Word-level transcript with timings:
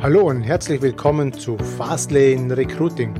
Hallo 0.00 0.28
und 0.28 0.42
herzlich 0.42 0.80
willkommen 0.80 1.32
zu 1.32 1.58
Fastlane 1.58 2.56
Recruiting. 2.56 3.12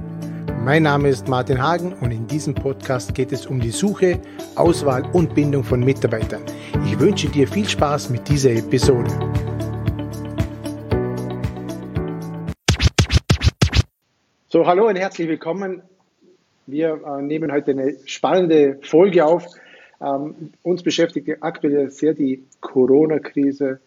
Mein 0.62 0.85
Name 0.85 1.08
ist 1.08 1.26
Martin 1.26 1.60
Hagen 1.60 1.92
und 1.94 2.12
in 2.12 2.28
diesem 2.28 2.54
Podcast 2.54 3.16
geht 3.16 3.32
es 3.32 3.46
um 3.46 3.58
die 3.58 3.72
Suche, 3.72 4.21
Auswahl 4.54 5.03
und 5.12 5.35
Bindung 5.35 5.64
von 5.64 5.80
Mitarbeitern. 5.80 6.44
Ich 6.87 6.96
wünsche 7.01 7.28
dir 7.28 7.49
viel 7.49 7.69
Spaß 7.69 8.10
mit 8.10 8.28
dieser 8.28 8.53
Episode. 8.53 9.10
So, 14.47 14.65
hallo 14.65 14.87
und 14.87 14.95
herzlich 14.95 15.26
willkommen. 15.26 15.83
Wir 16.69 17.01
äh, 17.05 17.23
nehmen 17.23 17.51
heute 17.51 17.73
eine 17.73 17.97
spannende 18.05 18.79
Folge 18.83 19.27
auf. 19.27 19.45
Ähm, 20.01 20.52
uns 20.62 20.84
beschäftigt 20.84 21.29
aktuell 21.41 21.91
sehr 21.91 22.15
die 22.15 22.45
Corona-Krise 22.60 23.80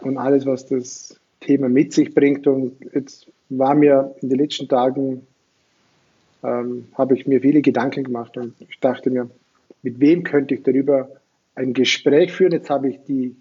und 0.00 0.18
alles, 0.18 0.44
was 0.44 0.66
das 0.66 1.20
Thema 1.40 1.68
mit 1.68 1.92
sich 1.92 2.14
bringt. 2.14 2.46
Und 2.46 2.76
jetzt 2.94 3.26
war 3.48 3.74
mir 3.74 4.14
in 4.20 4.28
den 4.28 4.38
letzten 4.38 4.68
Tagen, 4.68 5.26
ähm, 6.42 6.86
habe 6.94 7.14
ich 7.16 7.26
mir 7.26 7.40
viele 7.40 7.60
Gedanken 7.60 8.04
gemacht 8.04 8.36
und 8.36 8.54
ich 8.60 8.78
dachte 8.80 9.10
mir, 9.10 9.28
mit 9.82 10.00
wem 10.00 10.22
könnte 10.22 10.54
ich 10.54 10.62
darüber 10.62 11.10
ein 11.54 11.72
Gespräch 11.72 12.32
führen? 12.32 12.52
Jetzt 12.52 12.70
habe 12.70 12.88
ich 12.88 12.98
die 13.06 13.34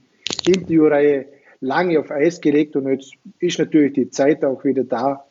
Interviewreihe 0.46 1.26
lange 1.62 2.00
auf 2.00 2.12
Eis 2.12 2.42
gelegt 2.42 2.76
und 2.76 2.88
jetzt 2.88 3.14
ist 3.40 3.60
natürlich 3.60 3.94
die 3.94 4.10
Zeit 4.10 4.44
auch 4.44 4.64
wieder 4.64 4.84
da, 4.84 5.26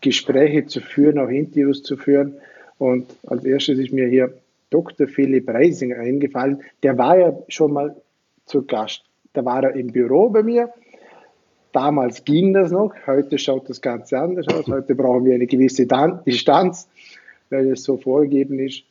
Gespräche 0.00 0.66
zu 0.66 0.80
führen, 0.80 1.18
auch 1.18 1.28
Interviews 1.28 1.82
zu 1.82 1.96
führen. 1.96 2.34
Und 2.78 3.06
als 3.26 3.44
erstes 3.44 3.78
ist 3.78 3.92
mir 3.92 4.08
hier 4.08 4.34
Dr. 4.70 5.06
Philipp 5.06 5.48
Reisinger 5.48 5.98
eingefallen. 5.98 6.62
Der 6.82 6.98
war 6.98 7.18
ja 7.18 7.38
schon 7.48 7.72
mal 7.72 7.94
zu 8.46 8.62
Gast. 8.66 9.04
Da 9.32 9.44
war 9.44 9.62
er 9.62 9.76
im 9.76 9.92
Büro 9.92 10.28
bei 10.30 10.42
mir 10.42 10.72
Damals 11.72 12.24
ging 12.24 12.52
das 12.52 12.70
noch, 12.70 12.92
heute 13.06 13.38
schaut 13.38 13.68
das 13.68 13.80
Ganze 13.80 14.18
anders 14.18 14.46
aus. 14.48 14.66
Heute 14.68 14.94
brauchen 14.94 15.24
wir 15.24 15.34
eine 15.34 15.46
gewisse 15.46 15.86
Distanz, 16.26 16.88
weil 17.48 17.72
es 17.72 17.82
so 17.82 17.96
vorgegeben 17.96 18.58
ist. 18.58 18.84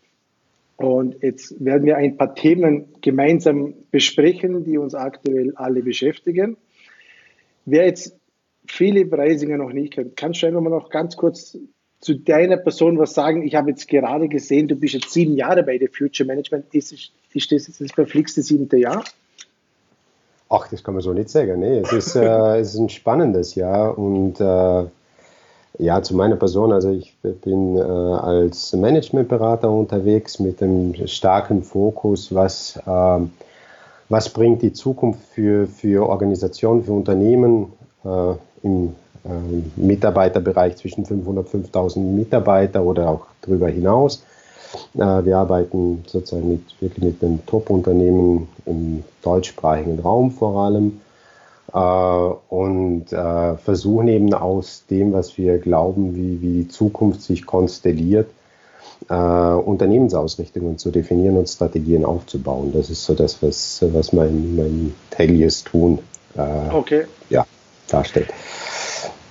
Und 0.77 1.21
jetzt 1.21 1.63
werden 1.63 1.85
wir 1.85 1.97
ein 1.97 2.17
paar 2.17 2.33
Themen 2.33 2.85
gemeinsam 3.01 3.75
besprechen, 3.91 4.63
die 4.63 4.79
uns 4.79 4.95
aktuell 4.95 5.53
alle 5.55 5.83
beschäftigen. 5.83 6.57
Wer 7.65 7.85
jetzt 7.85 8.17
Philipp 8.65 9.13
Reisinger 9.13 9.57
noch 9.57 9.73
nicht 9.73 9.93
kennt, 9.93 10.17
kannst 10.17 10.41
du 10.41 10.47
einfach 10.47 10.61
mal 10.61 10.71
noch 10.71 10.89
ganz 10.89 11.15
kurz 11.15 11.57
zu 11.99 12.15
deiner 12.15 12.57
Person 12.57 12.97
was 12.97 13.13
sagen? 13.13 13.43
Ich 13.43 13.53
habe 13.53 13.69
jetzt 13.69 13.87
gerade 13.87 14.27
gesehen, 14.27 14.67
du 14.67 14.75
bist 14.75 14.95
jetzt 14.95 15.11
sieben 15.11 15.35
Jahre 15.35 15.61
bei 15.61 15.77
der 15.77 15.89
Future 15.89 16.25
Management. 16.25 16.73
Ist, 16.73 16.91
ist 16.91 17.51
das 17.51 17.67
jetzt 17.67 17.79
das 17.79 17.91
verflixte 17.91 18.41
siebte 18.41 18.77
Jahr? 18.77 19.03
Ach, 20.53 20.67
das 20.67 20.83
kann 20.83 20.95
man 20.95 21.01
so 21.01 21.13
nicht 21.13 21.29
sagen. 21.29 21.61
Nee, 21.61 21.79
es 21.79 21.93
ist, 21.93 22.15
äh, 22.17 22.57
es 22.59 22.73
ist 22.73 22.79
ein 22.79 22.89
spannendes 22.89 23.55
Jahr 23.55 23.97
und 23.97 24.39
äh, 24.41 24.83
ja, 25.79 26.01
zu 26.03 26.13
meiner 26.13 26.35
Person. 26.35 26.73
Also 26.73 26.91
ich 26.91 27.15
bin 27.21 27.77
äh, 27.77 27.81
als 27.81 28.73
Managementberater 28.73 29.71
unterwegs 29.71 30.39
mit 30.39 30.61
einem 30.61 31.07
starken 31.07 31.63
Fokus, 31.63 32.35
was, 32.35 32.77
äh, 32.85 33.19
was 34.09 34.29
bringt 34.29 34.61
die 34.61 34.73
Zukunft 34.73 35.21
für, 35.33 35.67
für 35.67 36.07
Organisationen, 36.09 36.83
für 36.83 36.91
Unternehmen 36.91 37.71
äh, 38.03 38.33
im 38.63 38.95
äh, 39.23 39.29
Mitarbeiterbereich 39.77 40.75
zwischen 40.75 41.05
500 41.05 41.45
und 41.45 41.49
5000 41.49 42.13
Mitarbeiter 42.13 42.83
oder 42.83 43.09
auch 43.09 43.25
darüber 43.41 43.69
hinaus. 43.69 44.23
Äh, 44.95 45.25
wir 45.25 45.37
arbeiten 45.37 46.03
sozusagen 46.07 46.49
mit, 46.49 46.61
wirklich 46.81 47.03
mit 47.03 47.21
den 47.21 47.45
Top-Unternehmen 47.45 48.47
im 48.65 49.03
deutschsprachigen 49.21 49.99
Raum 49.99 50.31
vor 50.31 50.63
allem 50.63 51.01
äh, 51.73 51.77
und 51.77 53.11
äh, 53.11 53.57
versuchen 53.57 54.07
eben 54.07 54.33
aus 54.33 54.83
dem, 54.89 55.13
was 55.13 55.37
wir 55.37 55.59
glauben, 55.59 56.15
wie, 56.15 56.41
wie 56.41 56.63
die 56.63 56.67
Zukunft 56.67 57.21
sich 57.21 57.45
konstelliert, 57.45 58.29
Unternehmensausrichtungen 59.07 60.77
zu 60.77 60.91
definieren 60.91 61.35
und 61.35 61.49
Strategien 61.49 62.05
aufzubauen. 62.05 62.71
Das 62.71 62.91
ist 62.91 63.03
so 63.03 63.15
das, 63.15 63.41
was, 63.41 63.83
was 63.93 64.13
mein, 64.13 64.55
mein 64.55 64.93
tägliches 65.09 65.63
Tun 65.63 65.97
okay. 66.71 67.05
ja, 67.27 67.47
darstellt. 67.89 68.31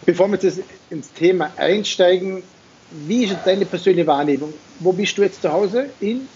Bevor 0.05 0.29
wir 0.29 0.39
jetzt 0.43 0.59
ins 0.91 1.13
Thema 1.13 1.51
einsteigen, 1.57 2.43
wie 2.91 3.25
ist 3.25 3.37
deine 3.45 3.65
persönliche 3.65 4.07
Wahrnehmung? 4.07 4.53
Wo 4.81 4.93
bist 4.93 5.17
du 5.17 5.23
jetzt 5.23 5.43
zu 5.43 5.53
Hause? 5.53 5.91
In 6.01 6.29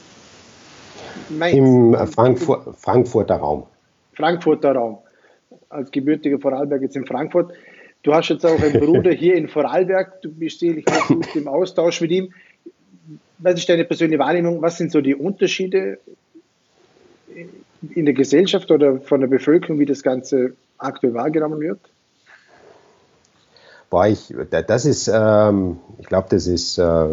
Mainz? 1.30 1.56
Im 1.56 2.06
Frankfurt, 2.06 2.76
Frankfurter 2.76 3.36
Raum. 3.36 3.64
Frankfurter 4.12 4.72
Raum. 4.72 4.98
Als 5.68 5.90
gebürtiger 5.90 6.38
Vorarlberg 6.38 6.82
jetzt 6.82 6.96
in 6.96 7.06
Frankfurt. 7.06 7.52
Du 8.02 8.14
hast 8.14 8.28
jetzt 8.28 8.44
auch 8.44 8.60
einen 8.60 8.78
Bruder 8.78 9.10
hier 9.12 9.34
in 9.34 9.48
Vorarlberg. 9.48 10.22
Du 10.22 10.30
bist 10.30 10.60
sicherlich 10.60 10.84
gut 11.08 11.34
im 11.34 11.48
Austausch 11.48 12.00
mit 12.00 12.10
ihm. 12.10 12.32
Was 13.38 13.54
ist 13.54 13.68
deine 13.68 13.84
persönliche 13.84 14.20
Wahrnehmung? 14.20 14.62
Was 14.62 14.78
sind 14.78 14.92
so 14.92 15.00
die 15.00 15.14
Unterschiede 15.14 15.98
in 17.94 18.04
der 18.04 18.14
Gesellschaft 18.14 18.70
oder 18.70 19.00
von 19.00 19.20
der 19.20 19.28
Bevölkerung, 19.28 19.78
wie 19.78 19.86
das 19.86 20.02
Ganze 20.02 20.54
aktuell 20.78 21.14
wahrgenommen 21.14 21.60
wird? 21.60 21.80
Boah, 23.90 24.06
ich, 24.06 24.34
das 24.50 24.84
ist, 24.86 25.10
ähm, 25.12 25.78
ich 26.00 26.06
glaube, 26.06 26.26
das 26.30 26.46
ist, 26.46 26.78
äh, 26.78 27.06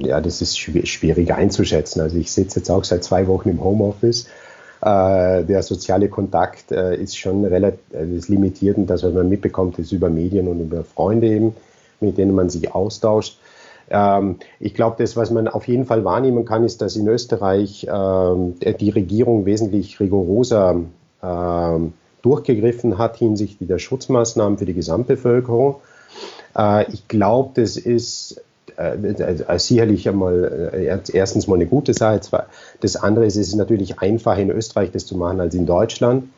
ja, 0.00 0.20
das 0.20 0.40
ist 0.40 0.58
schwierig 0.58 1.32
einzuschätzen. 1.32 2.00
Also 2.00 2.16
ich 2.16 2.30
sitze 2.30 2.60
jetzt 2.60 2.70
auch 2.70 2.84
seit 2.84 3.02
zwei 3.02 3.26
Wochen 3.26 3.48
im 3.48 3.62
Homeoffice. 3.62 4.26
Äh, 4.80 5.44
der 5.44 5.62
soziale 5.62 6.08
Kontakt 6.08 6.70
äh, 6.70 6.94
ist 6.96 7.18
schon 7.18 7.44
relativ 7.44 7.80
äh, 7.92 8.16
ist 8.16 8.28
limitiert 8.28 8.76
und 8.76 8.86
das, 8.86 9.02
was 9.02 9.12
man 9.12 9.28
mitbekommt, 9.28 9.78
ist 9.80 9.90
über 9.90 10.08
Medien 10.08 10.46
und 10.46 10.60
über 10.60 10.84
Freunde 10.84 11.26
eben, 11.26 11.56
mit 12.00 12.16
denen 12.16 12.34
man 12.34 12.48
sich 12.48 12.72
austauscht. 12.72 13.38
Ähm, 13.90 14.36
ich 14.60 14.74
glaube, 14.74 14.96
das, 14.98 15.16
was 15.16 15.32
man 15.32 15.48
auf 15.48 15.66
jeden 15.66 15.84
Fall 15.84 16.04
wahrnehmen 16.04 16.44
kann, 16.44 16.62
ist, 16.62 16.80
dass 16.80 16.94
in 16.94 17.08
Österreich 17.08 17.88
ähm, 17.92 18.54
die 18.60 18.90
Regierung 18.90 19.46
wesentlich 19.46 19.98
rigoroser 19.98 20.82
ähm, 21.22 21.92
durchgegriffen 22.22 22.98
hat 22.98 23.16
hinsichtlich 23.16 23.68
der 23.68 23.78
Schutzmaßnahmen 23.78 24.58
für 24.58 24.64
die 24.64 24.74
Gesamtbevölkerung. 24.74 25.76
Äh, 26.56 26.92
ich 26.92 27.08
glaube, 27.08 27.60
das 27.60 27.76
ist 27.76 28.40
äh, 28.76 28.94
äh, 28.94 29.58
sicherlich 29.58 30.08
einmal 30.08 31.02
erstens 31.12 31.46
mal 31.46 31.56
eine 31.56 31.66
gute 31.66 31.94
Sache. 31.94 32.20
Das 32.80 32.96
andere 32.96 33.26
ist, 33.26 33.36
es 33.36 33.48
ist 33.48 33.56
natürlich 33.56 34.00
einfacher 34.00 34.40
in 34.40 34.50
Österreich 34.50 34.90
das 34.92 35.06
zu 35.06 35.16
machen 35.16 35.40
als 35.40 35.54
in 35.54 35.66
Deutschland. 35.66 36.30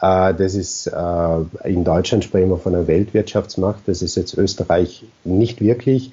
Das 0.00 0.56
ist 0.56 0.88
in 0.88 1.84
Deutschland 1.84 2.24
sprechen 2.24 2.50
wir 2.50 2.56
von 2.56 2.74
einer 2.74 2.88
Weltwirtschaftsmacht. 2.88 3.82
Das 3.86 4.02
ist 4.02 4.16
jetzt 4.16 4.36
Österreich 4.36 5.04
nicht 5.22 5.60
wirklich. 5.60 6.10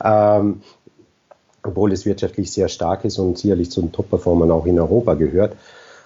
Ähm, 0.00 0.60
obwohl 1.62 1.92
es 1.92 2.06
wirtschaftlich 2.06 2.52
sehr 2.52 2.68
stark 2.68 3.04
ist 3.04 3.18
und 3.18 3.38
sicherlich 3.38 3.70
zu 3.70 3.80
den 3.80 3.92
Top-Performern 3.92 4.50
auch 4.50 4.66
in 4.66 4.78
Europa 4.78 5.14
gehört. 5.14 5.56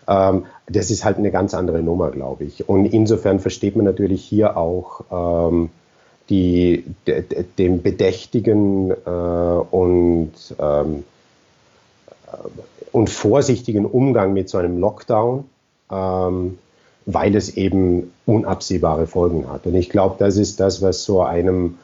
Ähm, 0.08 0.44
das 0.66 0.90
ist 0.90 1.04
halt 1.04 1.18
eine 1.18 1.30
ganz 1.30 1.54
andere 1.54 1.82
Nummer, 1.82 2.10
glaube 2.10 2.44
ich. 2.44 2.68
Und 2.68 2.86
insofern 2.86 3.40
versteht 3.40 3.76
man 3.76 3.84
natürlich 3.84 4.24
hier 4.24 4.56
auch 4.56 5.02
ähm, 5.10 5.70
die, 6.28 6.84
de, 7.06 7.22
de, 7.22 7.44
dem 7.58 7.82
bedächtigen 7.82 8.90
äh, 8.90 8.94
und, 9.10 10.32
ähm, 10.58 11.04
äh, 12.26 12.36
und 12.92 13.10
vorsichtigen 13.10 13.86
Umgang 13.86 14.32
mit 14.32 14.48
so 14.48 14.58
einem 14.58 14.78
Lockdown, 14.78 15.44
ähm, 15.90 16.58
weil 17.04 17.36
es 17.36 17.56
eben 17.56 18.12
unabsehbare 18.26 19.06
Folgen 19.06 19.48
hat. 19.48 19.66
Und 19.66 19.74
ich 19.74 19.88
glaube, 19.90 20.16
das 20.18 20.36
ist 20.36 20.58
das, 20.58 20.82
was 20.82 21.04
so 21.04 21.22
einem 21.22 21.78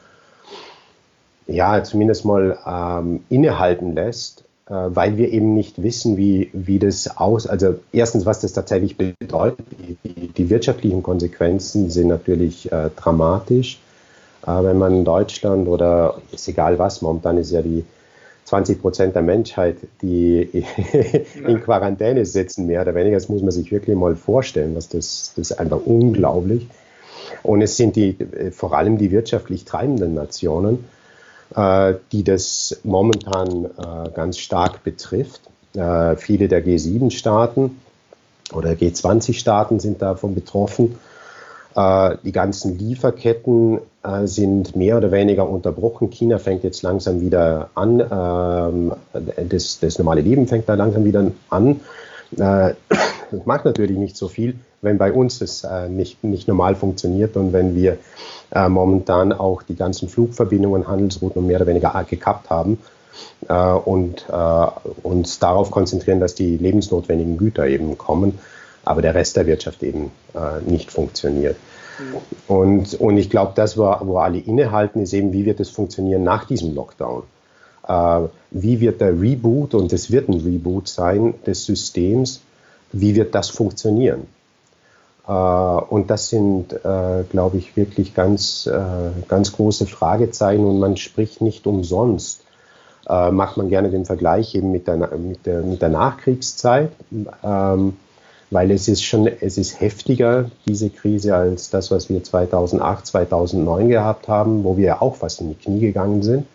ja 1.47 1.83
zumindest 1.83 2.25
mal 2.25 2.57
ähm, 2.65 3.21
innehalten 3.29 3.93
lässt, 3.93 4.43
äh, 4.67 4.73
weil 4.73 5.17
wir 5.17 5.31
eben 5.31 5.53
nicht 5.53 5.81
wissen, 5.81 6.17
wie, 6.17 6.49
wie 6.53 6.79
das 6.79 7.17
aus, 7.17 7.47
also 7.47 7.75
erstens, 7.91 8.25
was 8.25 8.39
das 8.39 8.53
tatsächlich 8.53 8.97
bedeutet. 8.97 9.65
Die, 10.03 10.27
die, 10.29 10.49
wirtschaftlichen 10.49 11.03
Konsequenzen 11.03 11.89
sind 11.89 12.07
natürlich 12.07 12.71
äh, 12.71 12.89
dramatisch. 12.95 13.79
Äh, 14.45 14.63
wenn 14.63 14.77
man 14.77 14.93
in 14.93 15.05
Deutschland 15.05 15.67
oder 15.67 16.15
ist 16.31 16.47
egal 16.47 16.79
was, 16.79 17.01
momentan 17.01 17.37
ist 17.37 17.51
ja 17.51 17.61
die 17.61 17.85
20 18.45 18.81
Prozent 18.81 19.15
der 19.15 19.21
Menschheit, 19.21 19.77
die 20.01 20.65
in 21.47 21.61
Quarantäne 21.61 22.25
sitzen, 22.25 22.67
mehr 22.67 22.81
oder 22.81 22.93
weniger. 22.95 23.15
Das 23.15 23.29
muss 23.29 23.41
man 23.41 23.51
sich 23.51 23.71
wirklich 23.71 23.95
mal 23.95 24.15
vorstellen, 24.15 24.75
was 24.75 24.89
das, 24.89 25.33
das 25.35 25.51
ist 25.51 25.59
einfach 25.59 25.79
unglaublich. 25.85 26.67
Und 27.41 27.61
es 27.61 27.77
sind 27.77 27.95
die, 27.95 28.17
äh, 28.19 28.51
vor 28.51 28.73
allem 28.73 28.97
die 28.97 29.11
wirtschaftlich 29.11 29.65
treibenden 29.65 30.13
Nationen, 30.13 30.85
äh, 31.55 31.93
die 32.11 32.23
das 32.23 32.79
momentan 32.83 33.69
ganz 34.13 34.37
stark 34.37 34.83
betrifft. 34.83 35.41
Viele 35.73 36.47
der 36.47 36.63
G7-Staaten 36.63 37.79
oder 38.53 38.71
G20-Staaten 38.71 39.79
sind 39.79 40.03
davon 40.03 40.35
betroffen. 40.35 40.99
Äh, 41.75 42.17
die 42.23 42.31
ganzen 42.31 42.77
Lieferketten 42.77 43.79
äh, 44.03 44.27
sind 44.27 44.75
mehr 44.75 44.97
oder 44.97 45.11
weniger 45.11 45.49
unterbrochen. 45.49 46.09
China 46.11 46.37
fängt 46.37 46.63
jetzt 46.63 46.83
langsam 46.83 47.21
wieder 47.21 47.69
an. 47.73 47.99
Ähm, 47.99 48.93
das, 49.49 49.79
das 49.79 49.97
normale 49.97 50.21
Leben 50.21 50.47
fängt 50.47 50.69
da 50.69 50.75
langsam 50.75 51.03
wieder 51.03 51.31
an. 51.49 51.79
Äh, 52.37 52.73
das 53.31 53.45
macht 53.45 53.65
natürlich 53.65 53.97
nicht 53.97 54.15
so 54.15 54.27
viel, 54.27 54.55
wenn 54.83 54.99
bei 54.99 55.11
uns 55.11 55.41
es 55.41 55.65
nicht, 55.89 56.23
nicht 56.23 56.47
normal 56.47 56.75
funktioniert 56.75 57.35
und 57.35 57.51
wenn 57.51 57.73
wir 57.73 57.97
momentan 58.53 59.33
auch 59.33 59.63
die 59.63 59.75
ganzen 59.75 60.07
Flugverbindungen, 60.07 60.87
Handelsrouten 60.87 61.47
mehr 61.47 61.55
oder 61.55 61.65
weniger 61.65 62.05
gekappt 62.07 62.51
haben 62.51 62.77
und 63.85 64.27
uns 65.01 65.39
darauf 65.39 65.71
konzentrieren, 65.71 66.19
dass 66.19 66.35
die 66.35 66.57
lebensnotwendigen 66.57 67.37
Güter 67.37 67.65
eben 67.65 67.97
kommen, 67.97 68.37
aber 68.85 69.01
der 69.01 69.15
Rest 69.15 69.37
der 69.37 69.47
Wirtschaft 69.47 69.83
eben 69.83 70.11
äh, 70.33 70.61
nicht 70.69 70.91
funktioniert. 70.91 71.57
Mhm. 71.99 72.53
Und, 72.55 72.93
und 72.95 73.17
ich 73.17 73.29
glaube, 73.29 73.53
das, 73.55 73.77
wo, 73.77 73.95
wo 74.01 74.17
alle 74.17 74.39
innehalten, 74.39 75.01
ist 75.01 75.13
eben, 75.13 75.33
wie 75.33 75.45
wird 75.45 75.59
es 75.59 75.69
funktionieren 75.69 76.23
nach 76.23 76.45
diesem 76.45 76.73
Lockdown? 76.73 77.23
Äh, 77.87 78.21
wie 78.51 78.79
wird 78.79 79.01
der 79.01 79.19
Reboot, 79.19 79.73
und 79.73 79.93
es 79.93 80.11
wird 80.11 80.29
ein 80.29 80.39
Reboot 80.41 80.87
sein, 80.87 81.35
des 81.45 81.65
Systems, 81.65 82.41
wie 82.91 83.15
wird 83.15 83.33
das 83.35 83.49
funktionieren? 83.49 84.27
Äh, 85.27 85.31
und 85.31 86.09
das 86.09 86.29
sind, 86.29 86.73
äh, 86.73 87.23
glaube 87.29 87.57
ich, 87.57 87.75
wirklich 87.77 88.13
ganz, 88.13 88.69
ganz 89.27 89.51
große 89.53 89.85
Fragezeichen 89.85 90.65
und 90.65 90.79
man 90.79 90.97
spricht 90.97 91.41
nicht 91.41 91.67
umsonst. 91.67 92.41
macht 93.05 93.57
man 93.57 93.67
gerne 93.67 93.89
den 93.89 94.05
Vergleich 94.05 94.55
eben 94.55 94.71
mit 94.71 94.87
der, 94.87 94.95
mit 95.17 95.45
der, 95.45 95.61
mit 95.61 95.81
der 95.81 95.89
Nachkriegszeit, 95.89 96.91
ähm, 97.43 97.97
weil 98.53 98.69
es 98.69 98.87
ist 98.87 99.03
schon, 99.03 99.27
es 99.27 99.57
ist 99.57 99.81
heftiger, 99.81 100.51
diese 100.67 100.91
Krise, 100.91 101.35
als 101.35 101.71
das, 101.71 101.89
was 101.89 102.09
wir 102.09 102.23
2008, 102.23 103.07
2009 103.07 103.89
gehabt 103.89 104.27
haben, 104.27 104.63
wo 104.63 104.77
wir 104.77 105.01
auch 105.01 105.15
fast 105.15 105.41
in 105.41 105.49
die 105.49 105.55
Knie 105.55 105.79
gegangen 105.79 106.21
sind 106.21 106.45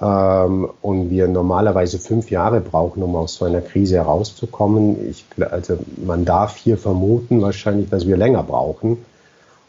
ähm, 0.00 0.70
und 0.80 1.10
wir 1.10 1.28
normalerweise 1.28 1.98
fünf 1.98 2.30
Jahre 2.30 2.62
brauchen, 2.62 3.02
um 3.02 3.16
aus 3.16 3.34
so 3.34 3.44
einer 3.44 3.60
Krise 3.60 3.96
herauszukommen. 3.96 5.10
Ich, 5.10 5.26
also 5.38 5.78
man 6.02 6.24
darf 6.24 6.56
hier 6.56 6.78
vermuten 6.78 7.42
wahrscheinlich, 7.42 7.90
dass 7.90 8.06
wir 8.06 8.16
länger 8.16 8.42
brauchen, 8.42 9.04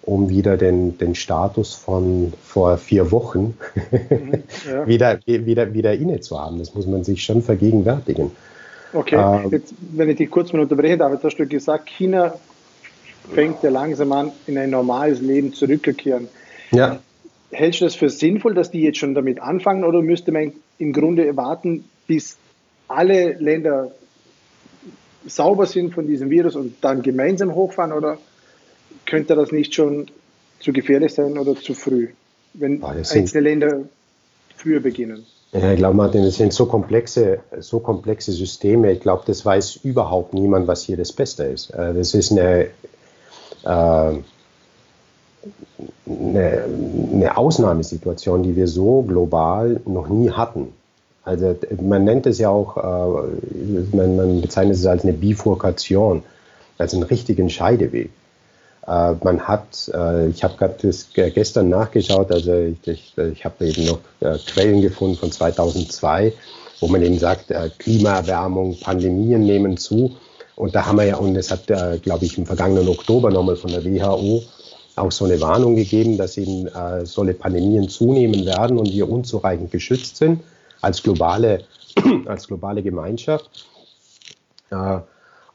um 0.04 0.30
wieder 0.30 0.56
den, 0.56 0.98
den 0.98 1.16
Status 1.16 1.74
von 1.74 2.32
vor 2.44 2.78
vier 2.78 3.12
Wochen 3.12 3.58
mhm, 4.00 4.44
ja. 4.70 4.88
wieder, 4.88 5.20
wieder, 5.26 5.74
wieder 5.74 5.94
inne 5.94 6.22
zu 6.22 6.40
haben. 6.40 6.60
Das 6.60 6.74
muss 6.76 6.88
man 6.88 7.04
sich 7.04 7.24
schon 7.24 7.42
vergegenwärtigen. 7.42 8.32
Okay, 8.96 9.16
ähm, 9.16 9.52
jetzt, 9.52 9.74
wenn 9.94 10.10
ich 10.10 10.18
dich 10.18 10.32
kurz 10.32 10.54
mal 10.54 10.62
unterbreche, 10.62 10.98
David, 10.98 11.24
hast 11.24 11.38
du 11.38 11.46
gesagt, 11.46 11.90
China 11.90 12.34
fängt 13.34 13.62
ja 13.62 13.70
langsam 13.70 14.12
an, 14.12 14.32
in 14.48 14.58
ein 14.58 14.70
normales 14.70 15.20
Leben 15.22 15.54
zurückzukehren. 15.54 16.28
Ja 16.72 17.00
hältst 17.56 17.82
du 17.82 17.86
das 17.86 17.96
für 17.96 18.10
sinnvoll, 18.10 18.54
dass 18.54 18.72
die 18.72 18.82
jetzt 18.82 18.98
schon 18.98 19.16
damit 19.16 19.40
anfangen 19.40 19.84
oder 19.84 20.02
müsste 20.02 20.32
man 20.32 20.54
im 20.78 20.94
Grunde 20.94 21.36
warten, 21.36 21.86
bis 22.08 22.38
alle 22.88 23.34
Länder 23.34 23.92
sauber 25.26 25.66
sind 25.66 25.94
von 25.94 26.08
diesem 26.08 26.30
Virus 26.30 26.56
und 26.56 26.76
dann 26.82 27.02
gemeinsam 27.02 27.56
hochfahren 27.56 27.94
oder 27.94 28.18
könnte 29.06 29.36
das 29.36 29.52
nicht 29.52 29.74
schon 29.74 30.08
zu 30.60 30.72
gefährlich 30.72 31.14
sein 31.14 31.38
oder 31.38 31.56
zu 31.56 31.74
früh, 31.74 32.10
wenn 32.54 32.84
ah, 32.84 32.90
einzelne 32.92 33.42
Länder 33.42 33.82
früher 34.56 34.80
beginnen? 34.80 35.26
Ja, 35.58 35.72
ich 35.72 35.78
glaube, 35.78 35.96
Martin, 35.96 36.24
das 36.24 36.36
sind 36.36 36.52
so 36.52 36.66
komplexe, 36.66 37.40
so 37.60 37.80
komplexe 37.80 38.34
Systeme. 38.34 38.92
Ich 38.92 39.00
glaube, 39.00 39.24
das 39.26 39.46
weiß 39.46 39.78
überhaupt 39.78 40.34
niemand, 40.34 40.68
was 40.68 40.84
hier 40.84 40.98
das 40.98 41.14
Beste 41.14 41.46
ist. 41.46 41.70
Äh, 41.70 41.94
das 41.94 42.14
ist 42.14 42.32
eine, 42.32 42.66
äh, 42.66 42.68
eine, 43.64 44.24
eine 46.08 47.38
Ausnahmesituation, 47.38 48.44
die 48.44 48.58
wir 48.58 48.68
so 48.68 49.04
global 49.04 49.80
noch 49.86 50.10
nie 50.10 50.30
hatten. 50.30 50.74
Also 51.24 51.56
man 51.82 52.04
nennt 52.04 52.28
es 52.28 52.38
ja 52.38 52.50
auch, 52.50 52.76
äh, 52.76 53.96
man, 53.96 54.16
man, 54.18 54.42
bezeichnet 54.42 54.76
es 54.76 54.86
als 54.86 55.04
eine 55.04 55.14
Bifurkation, 55.14 56.24
als 56.78 56.94
einen 56.94 57.04
richtigen 57.04 57.50
Scheideweg. 57.50 58.10
Äh, 58.88 59.14
man 59.24 59.42
hat, 59.48 59.90
äh, 59.94 60.30
ich 60.30 60.44
habe 60.44 60.56
gerade 60.58 61.32
gestern 61.32 61.70
nachgeschaut, 61.70 62.32
also 62.32 62.54
ich, 62.54 62.88
ich, 62.88 63.18
ich 63.18 63.46
habe 63.46 63.66
eben 63.66 63.86
noch 63.86 64.00
äh, 64.20 64.38
Quellen 64.46 64.82
gefunden 64.82 65.18
von 65.18 65.32
2002, 65.32 66.34
wo 66.80 66.88
man 66.88 67.02
eben 67.02 67.18
sagt, 67.18 67.54
Klimaerwärmung, 67.80 68.78
Pandemien 68.80 69.42
nehmen 69.42 69.78
zu. 69.78 70.16
Und 70.56 70.76
da 70.76 70.86
haben 70.86 70.98
wir 70.98 71.06
ja, 71.06 71.18
und 71.18 71.36
es 71.36 71.52
hat, 71.52 71.68
glaube 71.68 72.26
ich, 72.26 72.38
im 72.38 72.46
vergangenen 72.46 72.88
Oktober 72.90 73.30
nochmal 73.30 73.56
von 73.56 73.72
der 73.72 73.84
WHO 73.84 74.44
auch 74.96 75.12
so 75.12 75.26
eine 75.26 75.40
Warnung 75.42 75.76
gegeben, 75.76 76.18
dass 76.18 76.38
eben 76.38 76.68
äh, 76.68 77.06
solche 77.06 77.34
Pandemien 77.34 77.90
zunehmen 77.90 78.46
werden 78.46 78.78
und 78.78 78.92
wir 78.92 79.10
unzureichend 79.10 79.72
geschützt 79.72 80.18
sind 80.18 80.42
als 80.82 81.04
globale, 81.04 81.66
als 82.26 82.48
globale 82.48 82.82
Gemeinschaft. 82.82 83.68
Äh, 84.72 85.00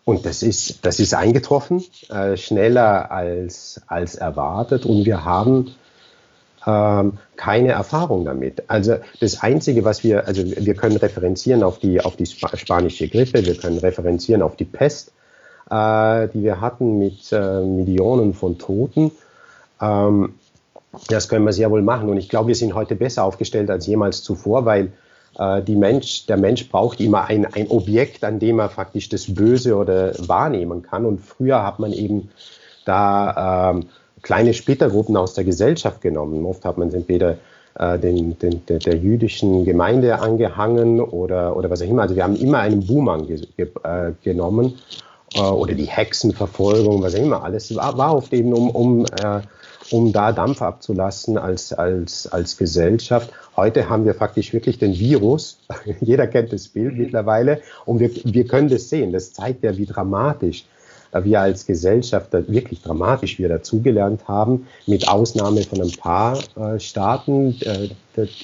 und 0.04 0.26
das 0.26 0.42
ist, 0.42 0.84
das 0.84 0.98
ist 1.00 1.14
eingetroffen, 1.14 1.84
äh, 2.08 2.36
schneller 2.36 3.10
als, 3.10 3.80
als 3.86 4.14
erwartet 4.14 4.86
und 4.86 5.04
wir 5.04 5.24
haben 5.24 5.74
ähm, 6.66 7.18
keine 7.36 7.72
Erfahrung 7.72 8.24
damit. 8.24 8.64
Also 8.68 8.96
das 9.20 9.42
Einzige, 9.42 9.84
was 9.84 10.04
wir, 10.04 10.26
also 10.26 10.42
wir 10.44 10.74
können 10.74 10.96
referenzieren 10.96 11.62
auf 11.62 11.78
die, 11.78 12.00
auf 12.00 12.16
die 12.16 12.26
spanische 12.26 13.08
Grippe, 13.08 13.44
wir 13.44 13.56
können 13.56 13.78
referenzieren 13.78 14.42
auf 14.42 14.56
die 14.56 14.64
Pest, 14.64 15.12
äh, 15.70 16.28
die 16.28 16.42
wir 16.42 16.60
hatten 16.60 16.98
mit 16.98 17.32
äh, 17.32 17.60
Millionen 17.60 18.34
von 18.34 18.58
Toten. 18.58 19.12
Ähm, 19.80 20.34
das 21.08 21.28
können 21.28 21.44
wir 21.44 21.52
sehr 21.52 21.70
wohl 21.70 21.82
machen. 21.82 22.08
Und 22.08 22.16
ich 22.16 22.28
glaube, 22.28 22.48
wir 22.48 22.54
sind 22.54 22.74
heute 22.74 22.96
besser 22.96 23.24
aufgestellt 23.24 23.70
als 23.70 23.86
jemals 23.86 24.22
zuvor, 24.22 24.64
weil 24.64 24.92
Mensch, 25.38 26.26
der 26.26 26.36
Mensch 26.36 26.68
braucht 26.68 27.00
immer 27.00 27.24
ein, 27.24 27.46
ein 27.46 27.68
Objekt, 27.68 28.24
an 28.24 28.38
dem 28.38 28.58
er 28.58 28.68
faktisch 28.68 29.08
das 29.08 29.32
Böse 29.32 29.76
oder 29.76 30.12
wahrnehmen 30.18 30.82
kann. 30.82 31.06
Und 31.06 31.20
früher 31.20 31.64
hat 31.64 31.78
man 31.78 31.92
eben 31.92 32.30
da 32.84 33.70
ähm, 33.70 33.86
kleine 34.22 34.54
Splittergruppen 34.54 35.16
aus 35.16 35.34
der 35.34 35.44
Gesellschaft 35.44 36.00
genommen. 36.00 36.44
Oft 36.44 36.64
hat 36.64 36.78
man 36.78 36.92
entweder 36.92 37.38
äh, 37.78 37.98
den, 37.98 38.38
den, 38.38 38.66
der, 38.66 38.78
der, 38.78 38.96
jüdischen 38.96 39.64
Gemeinde 39.64 40.18
angehangen 40.18 41.00
oder, 41.00 41.56
oder 41.56 41.70
was 41.70 41.82
auch 41.82 41.86
immer. 41.86 42.02
Also 42.02 42.16
wir 42.16 42.24
haben 42.24 42.36
immer 42.36 42.58
einen 42.58 42.86
Buhmann 42.86 43.26
ge, 43.26 43.46
ge, 43.56 43.68
äh, 43.84 44.12
genommen 44.22 44.78
äh, 45.34 45.40
oder 45.40 45.74
die 45.74 45.86
Hexenverfolgung, 45.86 47.02
was 47.02 47.14
auch 47.14 47.22
immer. 47.22 47.44
Alles 47.44 47.74
war, 47.74 47.96
war 47.96 48.16
oft 48.16 48.32
eben 48.32 48.52
um, 48.52 48.70
um 48.70 49.04
äh, 49.04 49.40
um 49.90 50.12
da 50.12 50.32
Dampf 50.32 50.62
abzulassen 50.62 51.38
als, 51.38 51.72
als, 51.72 52.26
als 52.26 52.56
Gesellschaft. 52.56 53.30
Heute 53.56 53.88
haben 53.88 54.04
wir 54.04 54.14
faktisch 54.14 54.52
wirklich 54.52 54.78
den 54.78 54.98
Virus. 54.98 55.58
Jeder 56.00 56.26
kennt 56.26 56.52
das 56.52 56.68
Bild 56.68 56.94
mhm. 56.94 57.02
mittlerweile 57.02 57.60
und 57.84 58.00
wir, 58.00 58.10
wir 58.24 58.46
können 58.46 58.68
das 58.68 58.88
sehen. 58.88 59.12
Das 59.12 59.32
zeigt 59.32 59.64
ja, 59.64 59.76
wie 59.76 59.86
dramatisch 59.86 60.64
wir 61.12 61.40
als 61.40 61.66
Gesellschaft 61.66 62.32
wirklich 62.32 62.82
dramatisch 62.82 63.38
wir 63.38 63.48
dazugelernt 63.48 64.28
haben, 64.28 64.68
mit 64.86 65.08
Ausnahme 65.08 65.62
von 65.62 65.82
ein 65.82 65.90
paar 65.90 66.38
äh, 66.56 66.78
Staaten, 66.78 67.56
äh, 67.62 67.88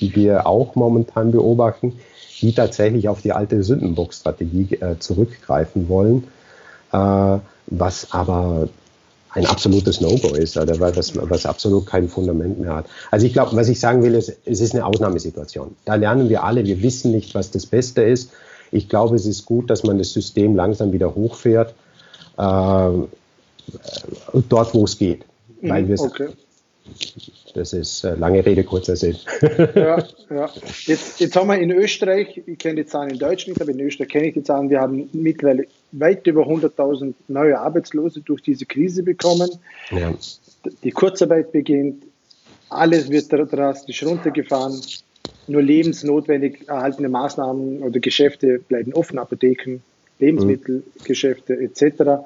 die 0.00 0.14
wir 0.16 0.46
auch 0.46 0.74
momentan 0.74 1.30
beobachten, 1.30 1.98
die 2.40 2.52
tatsächlich 2.52 3.08
auf 3.08 3.22
die 3.22 3.32
alte 3.32 3.62
Sündenbock-Strategie 3.62 4.76
äh, 4.80 4.98
zurückgreifen 4.98 5.88
wollen, 5.88 6.24
was 6.92 8.12
aber 8.12 8.68
ein 9.36 9.44
absolutes 9.44 10.00
No-Go 10.00 10.34
ist 10.34 10.56
oder 10.56 10.80
was, 10.80 11.14
was 11.14 11.44
absolut 11.44 11.86
kein 11.86 12.08
Fundament 12.08 12.58
mehr 12.58 12.76
hat. 12.76 12.86
Also 13.10 13.26
ich 13.26 13.34
glaube, 13.34 13.54
was 13.54 13.68
ich 13.68 13.78
sagen 13.78 14.02
will, 14.02 14.14
ist, 14.14 14.32
es 14.46 14.60
ist 14.60 14.74
eine 14.74 14.86
Ausnahmesituation. 14.86 15.76
Da 15.84 15.96
lernen 15.96 16.30
wir 16.30 16.42
alle, 16.42 16.64
wir 16.64 16.82
wissen 16.82 17.12
nicht, 17.12 17.34
was 17.34 17.50
das 17.50 17.66
Beste 17.66 18.00
ist. 18.02 18.30
Ich 18.72 18.88
glaube, 18.88 19.14
es 19.14 19.26
ist 19.26 19.44
gut, 19.44 19.68
dass 19.68 19.84
man 19.84 19.98
das 19.98 20.12
System 20.12 20.56
langsam 20.56 20.92
wieder 20.92 21.14
hochfährt, 21.14 21.74
äh, 22.38 22.90
dort, 24.48 24.74
wo 24.74 24.84
es 24.84 24.96
geht. 24.96 25.24
Weil 25.60 25.82
mhm, 25.82 25.88
wir 25.88 26.00
okay. 26.00 26.28
Das 27.54 27.72
ist 27.72 28.04
äh, 28.04 28.14
lange 28.14 28.44
Rede, 28.44 28.64
kurzer 28.64 28.96
Sinn. 28.96 29.16
ja, 29.74 30.04
ja. 30.30 30.50
Jetzt, 30.84 31.20
jetzt 31.20 31.36
haben 31.36 31.48
wir 31.48 31.58
in 31.58 31.70
Österreich, 31.70 32.42
ich 32.44 32.58
kenne 32.58 32.82
die 32.82 32.86
Zahlen 32.86 33.10
in 33.10 33.18
Deutschland, 33.18 33.60
aber 33.60 33.70
in 33.70 33.80
Österreich 33.80 34.08
kenne 34.08 34.26
ich 34.28 34.34
die 34.34 34.42
Zahlen, 34.42 34.68
wir 34.68 34.80
haben 34.80 35.08
mittlerweile 35.12 35.66
weit 35.92 36.26
über 36.26 36.42
100.000 36.46 37.14
neue 37.28 37.58
Arbeitslose 37.58 38.20
durch 38.20 38.42
diese 38.42 38.66
Krise 38.66 39.02
bekommen. 39.02 39.50
Ja. 39.90 40.14
Die 40.82 40.90
Kurzarbeit 40.90 41.52
beginnt, 41.52 42.02
alles 42.68 43.10
wird 43.10 43.32
drastisch 43.32 44.04
runtergefahren. 44.04 44.80
Nur 45.48 45.62
lebensnotwendig 45.62 46.68
erhaltene 46.68 47.08
Maßnahmen 47.08 47.82
oder 47.82 48.00
Geschäfte 48.00 48.58
bleiben 48.58 48.92
offen, 48.92 49.18
Apotheken, 49.18 49.80
Lebensmittelgeschäfte 50.18 51.54
etc. 51.54 52.24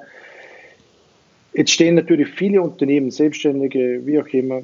Jetzt 1.53 1.71
stehen 1.71 1.95
natürlich 1.95 2.29
viele 2.29 2.61
Unternehmen, 2.61 3.11
Selbstständige, 3.11 4.05
wie 4.05 4.19
auch 4.19 4.27
immer, 4.27 4.63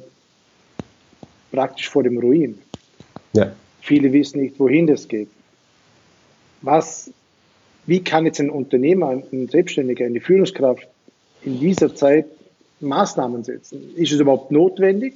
praktisch 1.50 1.88
vor 1.88 2.02
dem 2.02 2.18
Ruin. 2.18 2.58
Ja. 3.34 3.52
Viele 3.80 4.12
wissen 4.12 4.40
nicht, 4.40 4.58
wohin 4.58 4.86
das 4.86 5.06
geht. 5.06 5.28
Was, 6.62 7.10
wie 7.86 8.02
kann 8.02 8.26
jetzt 8.26 8.40
ein 8.40 8.50
Unternehmer, 8.50 9.22
ein 9.32 9.48
Selbstständiger, 9.48 10.06
eine 10.06 10.20
Führungskraft 10.20 10.88
in 11.42 11.60
dieser 11.60 11.94
Zeit 11.94 12.26
Maßnahmen 12.80 13.44
setzen? 13.44 13.94
Ist 13.96 14.12
es 14.12 14.20
überhaupt 14.20 14.50
notwendig? 14.50 15.14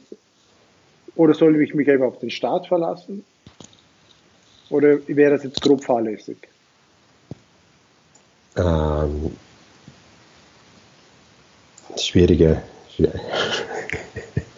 Oder 1.16 1.34
soll 1.34 1.60
ich 1.60 1.74
mich 1.74 1.90
einfach 1.90 2.06
auf 2.06 2.18
den 2.18 2.30
Staat 2.30 2.66
verlassen? 2.66 3.24
Oder 4.70 4.98
wäre 5.06 5.32
das 5.32 5.44
jetzt 5.44 5.60
grob 5.60 5.84
fahrlässig? 5.84 6.38
Ähm, 8.56 9.32
schwierige, 11.98 12.62